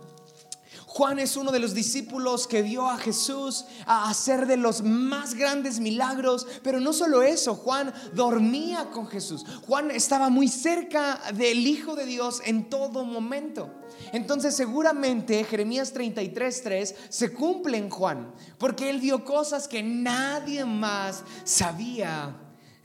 Juan 0.98 1.20
es 1.20 1.37
uno 1.37 1.52
de 1.52 1.61
los 1.61 1.74
discípulos 1.74 2.48
que 2.48 2.61
vio 2.61 2.90
a 2.90 2.98
Jesús 2.98 3.66
a 3.87 4.11
hacer 4.11 4.48
de 4.48 4.56
los 4.56 4.82
más 4.82 5.34
grandes 5.34 5.78
milagros, 5.78 6.44
pero 6.64 6.80
no 6.80 6.92
solo 6.92 7.22
eso, 7.22 7.54
Juan 7.54 7.94
dormía 8.14 8.90
con 8.90 9.06
Jesús. 9.06 9.46
Juan 9.64 9.92
estaba 9.92 10.28
muy 10.28 10.48
cerca 10.48 11.20
del 11.34 11.64
Hijo 11.68 11.94
de 11.94 12.04
Dios 12.04 12.42
en 12.44 12.68
todo 12.68 13.04
momento. 13.04 13.70
Entonces 14.12 14.56
seguramente 14.56 15.44
Jeremías 15.44 15.94
33:3 15.94 16.96
se 17.08 17.32
cumple 17.32 17.78
en 17.78 17.90
Juan, 17.90 18.34
porque 18.58 18.90
él 18.90 18.98
vio 18.98 19.24
cosas 19.24 19.68
que 19.68 19.84
nadie 19.84 20.64
más 20.64 21.22
sabía 21.44 22.34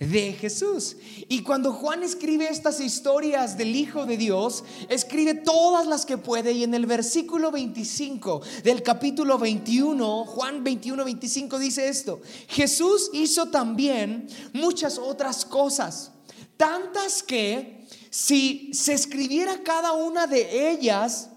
de 0.10 0.34
Jesús. 0.34 0.98
Y 1.28 1.42
cuando 1.42 1.72
Juan 1.72 2.04
escribe 2.04 2.48
estas 2.50 2.80
historias 2.80 3.58
del 3.58 3.76
Hijo 3.76 4.06
de 4.06 4.18
Dios, 4.18 4.64
escribe 4.90 5.34
todas 5.34 5.88
las 5.88 6.06
que 6.06 6.18
puede 6.18 6.52
y 6.52 6.64
en 6.64 6.74
el 6.74 6.86
versículo 6.86 7.52
25 7.52 8.42
del 8.64 8.84
capítulo 8.84 9.38
21, 9.38 10.26
Juan 10.26 10.64
21, 10.64 11.06
25 11.06 11.60
dice 11.60 11.88
esto, 11.88 12.22
Jesús 12.48 13.10
hizo 13.14 13.48
también 13.50 14.28
muchas 14.54 14.98
otras 14.98 15.46
cosas, 15.46 16.12
tantas 16.58 17.24
que 17.24 17.88
si 18.10 18.72
se 18.74 18.94
escribiera 18.94 19.64
cada 19.64 19.94
una 19.94 20.28
de 20.28 20.72
ellas, 20.72 21.30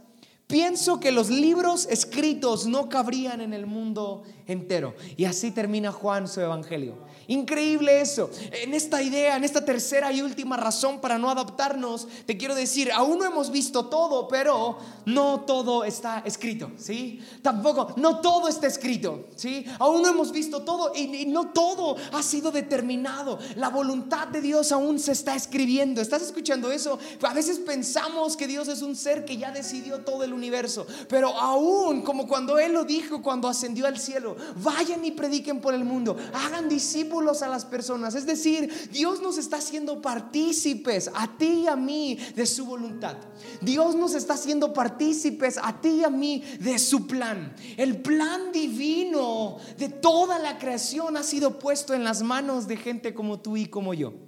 Pienso 0.47 1.01
que 1.01 1.11
los 1.11 1.29
libros 1.29 1.89
escritos 1.91 2.67
no 2.67 2.89
cabrían 2.89 3.41
en 3.41 3.53
el 3.53 3.67
mundo 3.67 4.23
entero. 4.47 4.95
Y 5.17 5.25
así 5.25 5.51
termina 5.51 5.93
Juan 5.93 6.29
su 6.29 6.41
evangelio. 6.41 6.95
Increíble 7.29 8.01
eso. 8.01 8.31
En 8.53 8.73
esta 8.73 9.03
idea, 9.03 9.37
en 9.37 9.43
esta 9.43 9.65
tercera 9.65 10.13
y 10.13 10.23
última 10.23 10.57
razón 10.57 11.01
para 11.01 11.19
no 11.19 11.29
adaptarnos, 11.29 12.07
te 12.25 12.37
quiero 12.37 12.55
decir, 12.55 12.93
aún 12.93 13.19
no 13.19 13.25
hemos 13.25 13.51
visto 13.51 13.87
todo, 13.87 14.29
pero 14.29 14.79
no 15.07 15.41
todo 15.41 15.85
está 15.85 16.23
escrito, 16.25 16.71
¿sí? 16.77 17.21
Tampoco, 17.43 17.95
no 17.97 18.21
todo 18.21 18.49
está 18.49 18.69
escrito, 18.69 19.27
¿sí? 19.35 19.67
Aún 19.81 20.03
no 20.03 20.09
hemos 20.09 20.31
visto 20.31 20.63
todo 20.63 20.93
y, 20.95 21.27
no 21.27 21.49
todo 21.49 21.97
ha 22.13 22.23
sido 22.23 22.53
determinado. 22.53 23.39
La 23.57 23.71
voluntad 23.71 24.29
de 24.29 24.41
Dios 24.41 24.71
aún 24.71 25.01
se 25.01 25.13
está 25.13 25.35
escribiendo. 25.35 26.01
¿Estás 26.01 26.23
escuchando 26.23 26.71
eso? 26.71 26.99
A 27.23 27.35
veces 27.35 27.59
pensamos 27.59 28.37
que 28.37 28.47
Dios 28.47 28.69
es 28.69 28.83
un 28.83 28.95
ser 28.95 29.25
que 29.25 29.37
ya 29.37 29.51
decidió 29.51 30.01
todo 30.01 30.23
el 30.23 30.33
universo, 30.33 30.87
pero 31.09 31.29
aún 31.31 32.03
como 32.03 32.29
cuando 32.29 32.59
Él 32.59 32.73
lo 32.73 32.85
dijo 32.85 33.21
cuando 33.21 33.49
ascendió 33.49 33.87
al 33.87 33.99
cielo, 33.99 34.36
vayan 34.63 35.05
y 35.05 35.13
prediquen 35.13 35.61
por 35.61 35.75
el 35.75 35.85
mundo, 35.85 36.17
hagan 36.35 36.69
discípulos 36.69 37.43
a 37.43 37.49
las 37.49 37.65
personas. 37.65 38.15
Es 38.15 38.27
decir, 38.27 38.91
Dios 38.93 39.21
nos 39.23 39.39
está 39.39 39.57
haciendo 39.57 40.03
partícipes 40.03 41.11
a 41.15 41.37
ti 41.37 41.63
y 41.65 41.69
a 41.69 41.77
mí 41.77 42.19
de 42.35 42.47
su 42.47 42.67
voluntad. 42.67 43.17
Dios 43.61 43.95
nos 43.95 44.15
está 44.15 44.35
haciendo 44.35 44.73
partícipes 44.73 45.59
a 45.63 45.81
ti 45.81 45.89
y 45.89 46.05
a 46.05 46.11
mí 46.11 46.43
de 46.61 46.79
su 46.79 47.07
plan. 47.07 47.55
El 47.77 48.01
plan 48.03 48.53
divino 48.53 49.59
de 49.79 49.89
toda 49.89 50.39
la 50.39 50.59
creación 50.59 51.17
ha 51.17 51.23
sido 51.23 51.59
puesto 51.59 51.95
en 51.95 52.05
las 52.05 52.23
manos 52.23 52.67
de 52.67 52.77
gente 52.77 53.15
como 53.15 53.41
tú 53.41 53.57
y 53.57 53.67
como 53.67 53.95
yo. 53.95 54.26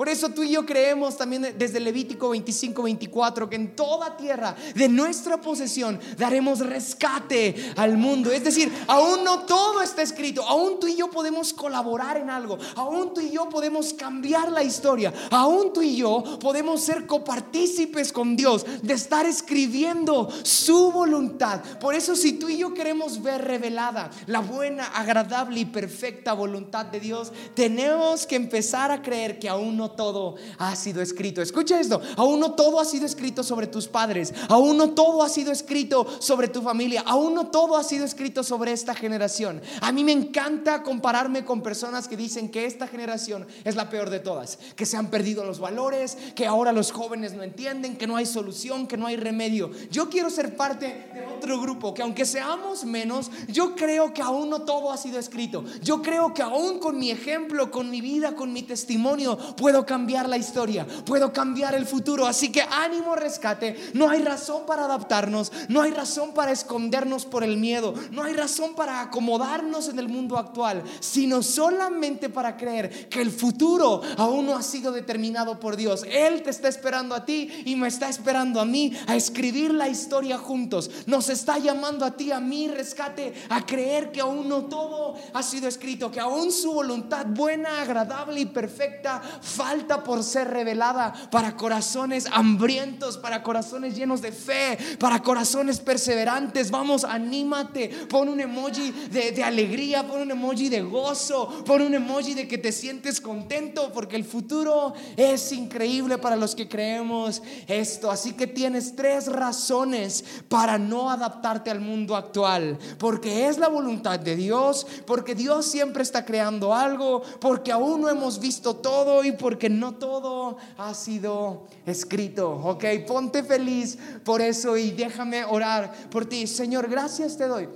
Por 0.00 0.08
eso 0.08 0.30
tú 0.30 0.42
y 0.42 0.52
yo 0.52 0.64
creemos 0.64 1.18
también 1.18 1.54
desde 1.58 1.78
Levítico 1.78 2.30
25, 2.30 2.84
24 2.84 3.50
que 3.50 3.56
en 3.56 3.76
toda 3.76 4.16
tierra 4.16 4.56
de 4.74 4.88
nuestra 4.88 5.38
posesión 5.38 6.00
daremos 6.16 6.60
rescate 6.60 7.74
al 7.76 7.98
mundo. 7.98 8.32
Es 8.32 8.42
decir, 8.42 8.72
aún 8.86 9.22
no 9.24 9.40
todo 9.40 9.82
está 9.82 10.00
escrito, 10.00 10.42
aún 10.48 10.80
tú 10.80 10.86
y 10.86 10.96
yo 10.96 11.10
podemos 11.10 11.52
colaborar 11.52 12.16
en 12.16 12.30
algo, 12.30 12.56
aún 12.76 13.12
tú 13.12 13.20
y 13.20 13.28
yo 13.28 13.50
podemos 13.50 13.92
cambiar 13.92 14.50
la 14.50 14.62
historia, 14.62 15.12
aún 15.30 15.70
tú 15.74 15.82
y 15.82 15.96
yo 15.96 16.24
podemos 16.40 16.80
ser 16.80 17.06
copartícipes 17.06 18.10
con 18.10 18.36
Dios 18.36 18.64
de 18.80 18.94
estar 18.94 19.26
escribiendo 19.26 20.30
su 20.44 20.92
voluntad. 20.92 21.60
Por 21.78 21.94
eso 21.94 22.16
si 22.16 22.32
tú 22.32 22.48
y 22.48 22.56
yo 22.56 22.72
queremos 22.72 23.20
ver 23.20 23.44
revelada 23.44 24.10
la 24.24 24.40
buena, 24.40 24.86
agradable 24.86 25.60
y 25.60 25.66
perfecta 25.66 26.32
voluntad 26.32 26.86
de 26.86 27.00
Dios, 27.00 27.34
tenemos 27.52 28.26
que 28.26 28.36
empezar 28.36 28.90
a 28.90 29.02
creer 29.02 29.38
que 29.38 29.50
aún 29.50 29.76
no 29.76 29.89
todo 29.90 30.36
ha 30.58 30.74
sido 30.76 31.02
escrito. 31.02 31.42
Escucha 31.42 31.80
esto, 31.80 32.00
aún 32.16 32.40
no 32.40 32.52
todo 32.52 32.80
ha 32.80 32.84
sido 32.84 33.06
escrito 33.06 33.42
sobre 33.42 33.66
tus 33.66 33.88
padres, 33.88 34.32
aún 34.48 34.76
no 34.76 34.90
todo 34.90 35.22
ha 35.22 35.28
sido 35.28 35.52
escrito 35.52 36.06
sobre 36.20 36.48
tu 36.48 36.62
familia, 36.62 37.02
aún 37.06 37.34
no 37.34 37.48
todo 37.48 37.76
ha 37.76 37.84
sido 37.84 38.04
escrito 38.04 38.42
sobre 38.42 38.72
esta 38.72 38.94
generación. 38.94 39.60
A 39.80 39.92
mí 39.92 40.04
me 40.04 40.12
encanta 40.12 40.82
compararme 40.82 41.44
con 41.44 41.62
personas 41.62 42.08
que 42.08 42.16
dicen 42.16 42.50
que 42.50 42.66
esta 42.66 42.86
generación 42.86 43.46
es 43.64 43.76
la 43.76 43.90
peor 43.90 44.10
de 44.10 44.20
todas, 44.20 44.58
que 44.76 44.86
se 44.86 44.96
han 44.96 45.10
perdido 45.10 45.44
los 45.44 45.60
valores, 45.60 46.16
que 46.34 46.46
ahora 46.46 46.72
los 46.72 46.92
jóvenes 46.92 47.34
no 47.34 47.42
entienden, 47.42 47.96
que 47.96 48.06
no 48.06 48.16
hay 48.16 48.26
solución, 48.26 48.86
que 48.86 48.96
no 48.96 49.06
hay 49.06 49.16
remedio. 49.16 49.70
Yo 49.90 50.08
quiero 50.08 50.30
ser 50.30 50.56
parte 50.56 51.10
de 51.14 51.26
otro 51.36 51.60
grupo 51.60 51.94
que 51.94 52.02
aunque 52.02 52.24
seamos 52.24 52.84
menos, 52.84 53.30
yo 53.48 53.74
creo 53.74 54.12
que 54.12 54.22
aún 54.22 54.50
no 54.50 54.62
todo 54.62 54.92
ha 54.92 54.96
sido 54.96 55.18
escrito. 55.18 55.64
Yo 55.82 56.02
creo 56.02 56.34
que 56.34 56.42
aún 56.42 56.78
con 56.78 56.98
mi 56.98 57.10
ejemplo, 57.10 57.70
con 57.70 57.90
mi 57.90 58.00
vida, 58.00 58.34
con 58.34 58.52
mi 58.52 58.62
testimonio, 58.62 59.36
puedo 59.56 59.79
cambiar 59.86 60.28
la 60.28 60.36
historia, 60.36 60.86
puedo 61.04 61.32
cambiar 61.32 61.74
el 61.74 61.86
futuro. 61.86 62.26
Así 62.26 62.50
que 62.50 62.62
ánimo, 62.62 63.14
rescate. 63.16 63.76
No 63.94 64.08
hay 64.08 64.22
razón 64.22 64.66
para 64.66 64.84
adaptarnos, 64.84 65.52
no 65.68 65.82
hay 65.82 65.90
razón 65.90 66.32
para 66.32 66.52
escondernos 66.52 67.26
por 67.26 67.44
el 67.44 67.56
miedo, 67.56 67.94
no 68.10 68.22
hay 68.22 68.34
razón 68.34 68.74
para 68.74 69.00
acomodarnos 69.00 69.88
en 69.88 69.98
el 69.98 70.08
mundo 70.08 70.38
actual, 70.38 70.82
sino 71.00 71.42
solamente 71.42 72.28
para 72.28 72.56
creer 72.56 73.08
que 73.08 73.20
el 73.20 73.30
futuro 73.30 74.02
aún 74.16 74.46
no 74.46 74.56
ha 74.56 74.62
sido 74.62 74.92
determinado 74.92 75.60
por 75.60 75.76
Dios. 75.76 76.04
Él 76.10 76.42
te 76.42 76.50
está 76.50 76.68
esperando 76.68 77.14
a 77.14 77.24
ti 77.24 77.50
y 77.64 77.76
me 77.76 77.88
está 77.88 78.08
esperando 78.08 78.60
a 78.60 78.64
mí 78.64 78.92
a 79.06 79.16
escribir 79.16 79.72
la 79.74 79.88
historia 79.88 80.38
juntos. 80.38 80.90
Nos 81.06 81.28
está 81.28 81.58
llamando 81.58 82.04
a 82.04 82.12
ti, 82.12 82.32
a 82.32 82.40
mí, 82.40 82.68
rescate, 82.68 83.34
a 83.48 83.64
creer 83.64 84.12
que 84.12 84.20
aún 84.20 84.48
no 84.48 84.64
todo 84.64 85.14
ha 85.32 85.42
sido 85.42 85.68
escrito, 85.68 86.10
que 86.10 86.20
aún 86.20 86.52
su 86.52 86.72
voluntad 86.72 87.26
buena, 87.26 87.82
agradable 87.82 88.40
y 88.40 88.46
perfecta 88.46 89.22
falta 89.60 90.02
por 90.02 90.24
ser 90.24 90.48
revelada 90.48 91.12
para 91.30 91.54
corazones 91.54 92.26
hambrientos, 92.32 93.18
para 93.18 93.42
corazones 93.42 93.94
llenos 93.94 94.22
de 94.22 94.32
fe, 94.32 94.78
para 94.98 95.22
corazones 95.22 95.80
perseverantes. 95.80 96.70
Vamos, 96.70 97.04
anímate, 97.04 97.88
pon 98.08 98.30
un 98.30 98.40
emoji 98.40 98.90
de, 99.10 99.44
alegría, 99.44 100.06
pon 100.06 100.22
un 100.22 100.30
emoji 100.30 100.70
de 100.70 100.80
gozo, 100.80 101.62
pon 101.66 101.82
un 101.82 101.92
emoji 101.92 102.32
de 102.32 102.48
que 102.48 102.56
te 102.56 102.72
sientes 102.72 103.20
contento, 103.20 103.92
porque 103.92 104.16
el 104.16 104.24
futuro 104.24 104.94
es 105.14 105.52
increíble 105.52 106.16
para 106.16 106.36
los 106.36 106.54
que 106.54 106.66
creemos 106.66 107.42
esto. 107.66 108.10
Así 108.10 108.32
que 108.32 108.46
tienes 108.46 108.96
tres 108.96 109.26
razones 109.26 110.24
para 110.48 110.78
no 110.78 111.10
adaptarte 111.10 111.70
al 111.70 111.80
mundo 111.80 112.16
actual, 112.16 112.78
porque 112.98 113.46
es 113.46 113.58
la 113.58 113.68
voluntad 113.68 114.18
de 114.18 114.36
Dios, 114.36 114.86
porque 115.06 115.34
Dios 115.34 115.66
siempre 115.66 116.02
está 116.02 116.24
creando 116.24 116.74
algo, 116.74 117.20
porque 117.40 117.72
aún 117.72 118.00
no 118.00 118.08
hemos 118.08 118.40
visto 118.40 118.76
todo 118.76 119.22
y 119.22 119.32
porque 119.32 119.49
que 119.58 119.68
no 119.68 119.94
todo 119.94 120.56
ha 120.76 120.94
sido 120.94 121.66
escrito. 121.86 122.50
Ok, 122.50 122.84
ponte 123.06 123.42
feliz 123.42 123.98
por 124.24 124.40
eso 124.40 124.76
y 124.76 124.90
déjame 124.90 125.44
orar 125.44 125.92
por 126.10 126.26
ti. 126.26 126.46
Señor, 126.46 126.88
gracias 126.88 127.36
te 127.36 127.46
doy 127.46 127.68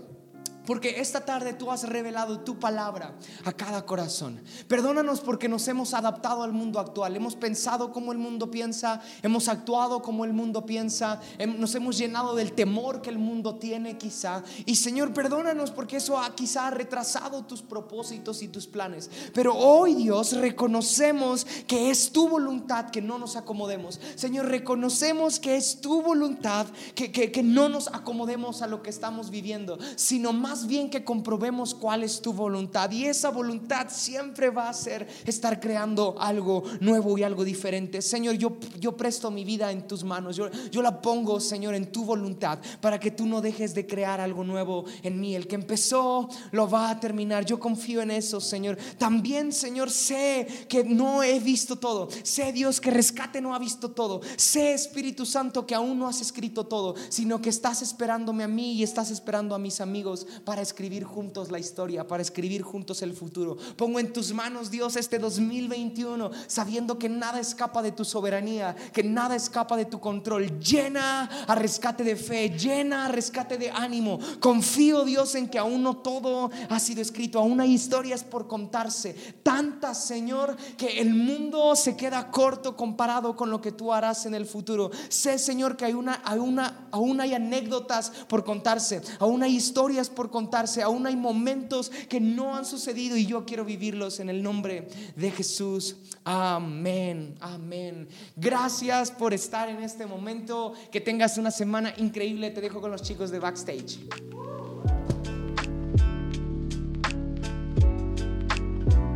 porque 0.67 1.01
esta 1.01 1.25
tarde 1.25 1.53
tú 1.53 1.71
has 1.71 1.89
revelado 1.89 2.41
tu 2.41 2.59
palabra 2.59 3.15
a 3.45 3.53
cada 3.53 3.85
corazón. 3.85 4.41
Perdónanos 4.69 5.21
porque 5.21 5.49
nos 5.49 5.67
hemos 5.69 5.95
adaptado 5.95 6.43
al 6.43 6.53
mundo 6.53 6.81
actual, 6.81 7.17
hemos 7.17 7.37
pensado 7.37 7.93
como 7.93 8.13
el 8.13 8.19
mundo 8.19 8.51
piensa, 8.51 9.01
hemos 9.23 9.49
actuado 9.49 10.03
como 10.03 10.25
el 10.25 10.33
mundo 10.33 10.65
piensa, 10.67 11.21
nos 11.59 11.75
hemos 11.75 11.99
llenado 11.99 12.35
del 12.35 12.53
temor 12.53 13.03
que 13.03 13.11
el 13.11 13.19
mundo 13.19 13.57
tiene 13.57 13.99
quizá. 13.99 14.43
Y 14.67 14.77
Señor, 14.77 15.13
perdónanos 15.13 15.71
porque 15.71 15.97
eso 15.97 16.19
ha 16.19 16.35
quizá 16.35 16.71
retrasado 16.71 17.45
tus 17.45 17.63
propósitos 17.63 18.43
y 18.43 18.49
tus 18.49 18.67
planes. 18.67 19.11
Pero 19.33 19.55
hoy 19.55 19.95
Dios 19.95 20.33
reconocemos 20.33 21.47
que 21.67 21.91
es 21.91 22.11
tu 22.13 22.29
voluntad 22.29 22.91
que 22.91 23.03
no 23.03 23.19
nos 23.19 23.37
acomodemos. 23.37 24.01
Señor, 24.15 24.47
reconocemos 24.47 25.39
que 25.39 25.57
es 25.57 25.81
tu 25.81 26.03
voluntad 26.03 26.67
que, 26.95 27.13
que, 27.13 27.31
que 27.31 27.43
no 27.43 27.69
nos 27.69 27.89
acomodemos 27.89 28.63
a 28.63 28.67
lo 28.67 28.83
que 28.83 28.91
estamos 28.91 29.31
viviendo, 29.31 29.79
sino 29.97 30.33
más 30.33 30.54
más 30.55 30.69
bien 30.69 30.89
que 30.89 31.03
comprobemos 31.03 31.75
cuál 31.75 32.05
es 32.05 32.21
tu 32.21 32.33
voluntad. 32.33 32.89
Y 32.93 33.07
esa 33.07 33.31
voluntad 33.31 33.89
siempre 33.91 34.51
va 34.51 34.69
a 34.69 34.73
ser 34.73 35.05
estar 35.27 35.59
creando 35.59 36.15
algo 36.17 36.63
nuevo 36.79 37.19
y 37.19 37.25
algo 37.25 37.43
diferente. 37.43 38.01
Señor, 38.01 38.37
yo, 38.37 38.57
yo 38.79 38.97
presto 38.97 39.33
mi 39.33 39.45
vida 39.45 39.73
en 39.73 39.89
tus 39.89 40.05
manos. 40.05 40.37
Yo, 40.37 40.49
yo 40.71 40.81
la 40.81 41.03
pongo, 41.03 41.41
Señor, 41.41 41.75
en 41.75 41.91
tu 41.91 42.05
voluntad 42.05 42.61
para 42.81 43.01
que 43.01 43.11
tú 43.11 43.27
no 43.27 43.41
dejes 43.41 43.75
de 43.75 43.85
crear 43.85 44.21
algo 44.21 44.45
nuevo 44.45 44.85
en 45.03 45.21
mí. 45.21 45.35
El 45.35 45.49
que 45.49 45.57
empezó 45.57 46.29
lo 46.53 46.71
va 46.71 46.91
a 46.91 47.01
terminar. 47.01 47.45
Yo 47.45 47.59
confío 47.59 48.01
en 48.01 48.13
eso, 48.13 48.41
Señor. 48.41 48.79
También, 48.97 49.53
Señor, 49.53 49.91
sé 49.91 50.47
que 50.69 50.85
no 50.85 51.25
he 51.25 51.41
visto 51.41 51.75
todo. 51.81 52.09
Sé, 52.23 52.53
Dios, 52.53 52.81
que 52.81 52.93
rescate 52.93 53.41
no 53.41 53.57
ha 53.57 53.59
visto 53.59 53.91
todo. 53.91 54.21
Sé, 54.37 54.73
Espíritu 54.73 55.27
Santo, 55.27 55.67
que 55.67 55.75
aún 55.75 55.99
no 55.99 56.07
has 56.07 56.21
escrito 56.21 56.65
todo, 56.69 56.95
sino 57.09 57.43
que 57.43 57.51
estás 57.51 57.83
esperándome 57.83 58.45
a 58.45 58.49
mí 58.49 58.75
y 58.75 58.85
estás 58.85 59.11
esperando 59.11 59.57
a 59.57 59.59
mis 59.59 59.81
amigos 59.81 60.29
para 60.45 60.63
escribir 60.63 61.05
juntos 61.05 61.51
la 61.51 61.59
historia, 61.59 62.07
para 62.07 62.23
escribir 62.23 62.63
juntos 62.63 63.03
el 63.03 63.15
futuro. 63.15 63.57
Pongo 63.77 63.99
en 63.99 64.13
tus 64.13 64.33
manos, 64.33 64.71
Dios, 64.71 64.97
este 64.97 65.19
2021, 65.19 66.31
sabiendo 66.47 66.99
que 66.99 67.09
nada 67.09 67.41
escapa 67.41 67.83
de 67.83 67.93
tu 67.93 68.05
soberanía, 68.05 68.75
que 68.93 69.03
nada 69.03 69.37
escapa 69.37 69.77
de 69.77 69.85
tu 69.85 70.01
control. 70.01 70.59
Llena 70.61 71.25
a 71.47 71.55
rescate 71.55 72.05
de 72.05 72.17
fe, 72.17 72.51
llena 72.51 73.07
a 73.07 73.09
rescate 73.09 73.59
de 73.59 73.71
ánimo. 73.71 74.19
Confío, 74.41 75.05
Dios, 75.05 75.35
en 75.35 75.49
que 75.49 75.59
aún 75.59 75.83
no 75.83 75.97
todo 75.99 76.51
ha 76.69 76.79
sido 76.79 77.01
escrito, 77.01 77.39
aún 77.39 77.61
hay 77.61 77.73
historias 77.73 78.23
por 78.23 78.47
contarse. 78.47 79.15
Tantas, 79.43 80.05
Señor, 80.05 80.57
que 80.77 81.01
el 81.01 81.15
mundo 81.15 81.75
se 81.77 81.97
queda 81.97 82.31
corto 82.31 82.77
comparado 82.77 83.37
con 83.37 83.51
lo 83.51 83.61
que 83.61 83.73
tú 83.73 83.93
harás 83.93 84.27
en 84.27 84.35
el 84.35 84.47
futuro. 84.47 84.91
Sé, 85.09 85.39
Señor, 85.39 85.77
que 85.77 85.85
hay 85.87 85.95
una, 85.95 86.21
hay 86.25 86.39
una, 86.39 86.89
aún 86.91 87.21
hay 87.21 87.35
anécdotas 87.35 88.11
por 88.29 88.45
contarse, 88.45 89.03
aún 89.19 89.43
hay 89.43 89.57
historias 89.57 90.11
por 90.11 90.31
contarse, 90.35 90.83
aún 90.83 91.07
hay 91.07 91.15
momentos 91.15 91.93
que 92.09 92.19
no 92.19 92.57
han 92.57 92.65
sucedido 92.65 93.17
y 93.17 93.25
yo 93.25 93.47
quiero 93.47 93.65
vivirlos 93.65 94.19
en 94.19 94.29
el 94.29 94.43
nombre 94.43 94.89
de 95.15 95.31
Jesús. 95.31 95.97
Amén, 96.25 97.37
amén. 97.41 98.09
Gracias 98.35 99.13
por 99.13 99.33
estar 99.33 99.69
en 99.69 99.81
este 99.85 100.07
momento. 100.07 100.73
Que 100.91 101.01
tengas 101.01 101.39
una 101.39 101.53
semana 101.53 101.95
increíble. 101.99 102.51
Te 102.51 102.61
dejo 102.61 102.81
con 102.81 102.91
los 102.91 103.03
chicos 103.03 103.31
de 103.31 103.39
backstage. 103.39 104.01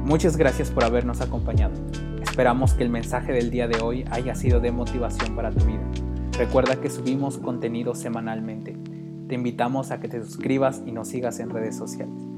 Muchas 0.05 0.37
gracias 0.37 0.71
por 0.71 0.85
habernos 0.85 1.21
acompañado. 1.21 1.75
Esperamos 2.23 2.75
que 2.75 2.85
el 2.85 2.91
mensaje 2.91 3.33
del 3.33 3.51
día 3.51 3.67
de 3.67 3.81
hoy 3.81 4.05
haya 4.13 4.37
sido 4.37 4.61
de 4.61 4.71
motivación 4.71 5.35
para 5.35 5.51
tu 5.51 5.65
vida. 5.65 5.83
Recuerda 6.39 6.81
que 6.81 6.89
subimos 6.89 7.39
contenido 7.39 7.97
semanalmente 7.97 8.77
te 9.29 9.35
invitamos 9.35 9.91
a 9.91 10.01
que 10.01 10.09
te 10.09 10.23
suscribas 10.25 10.83
y 10.87 10.93
nos 10.93 11.09
sigas 11.09 11.39
en 11.39 11.51
redes 11.51 11.77
sociales. 11.77 12.38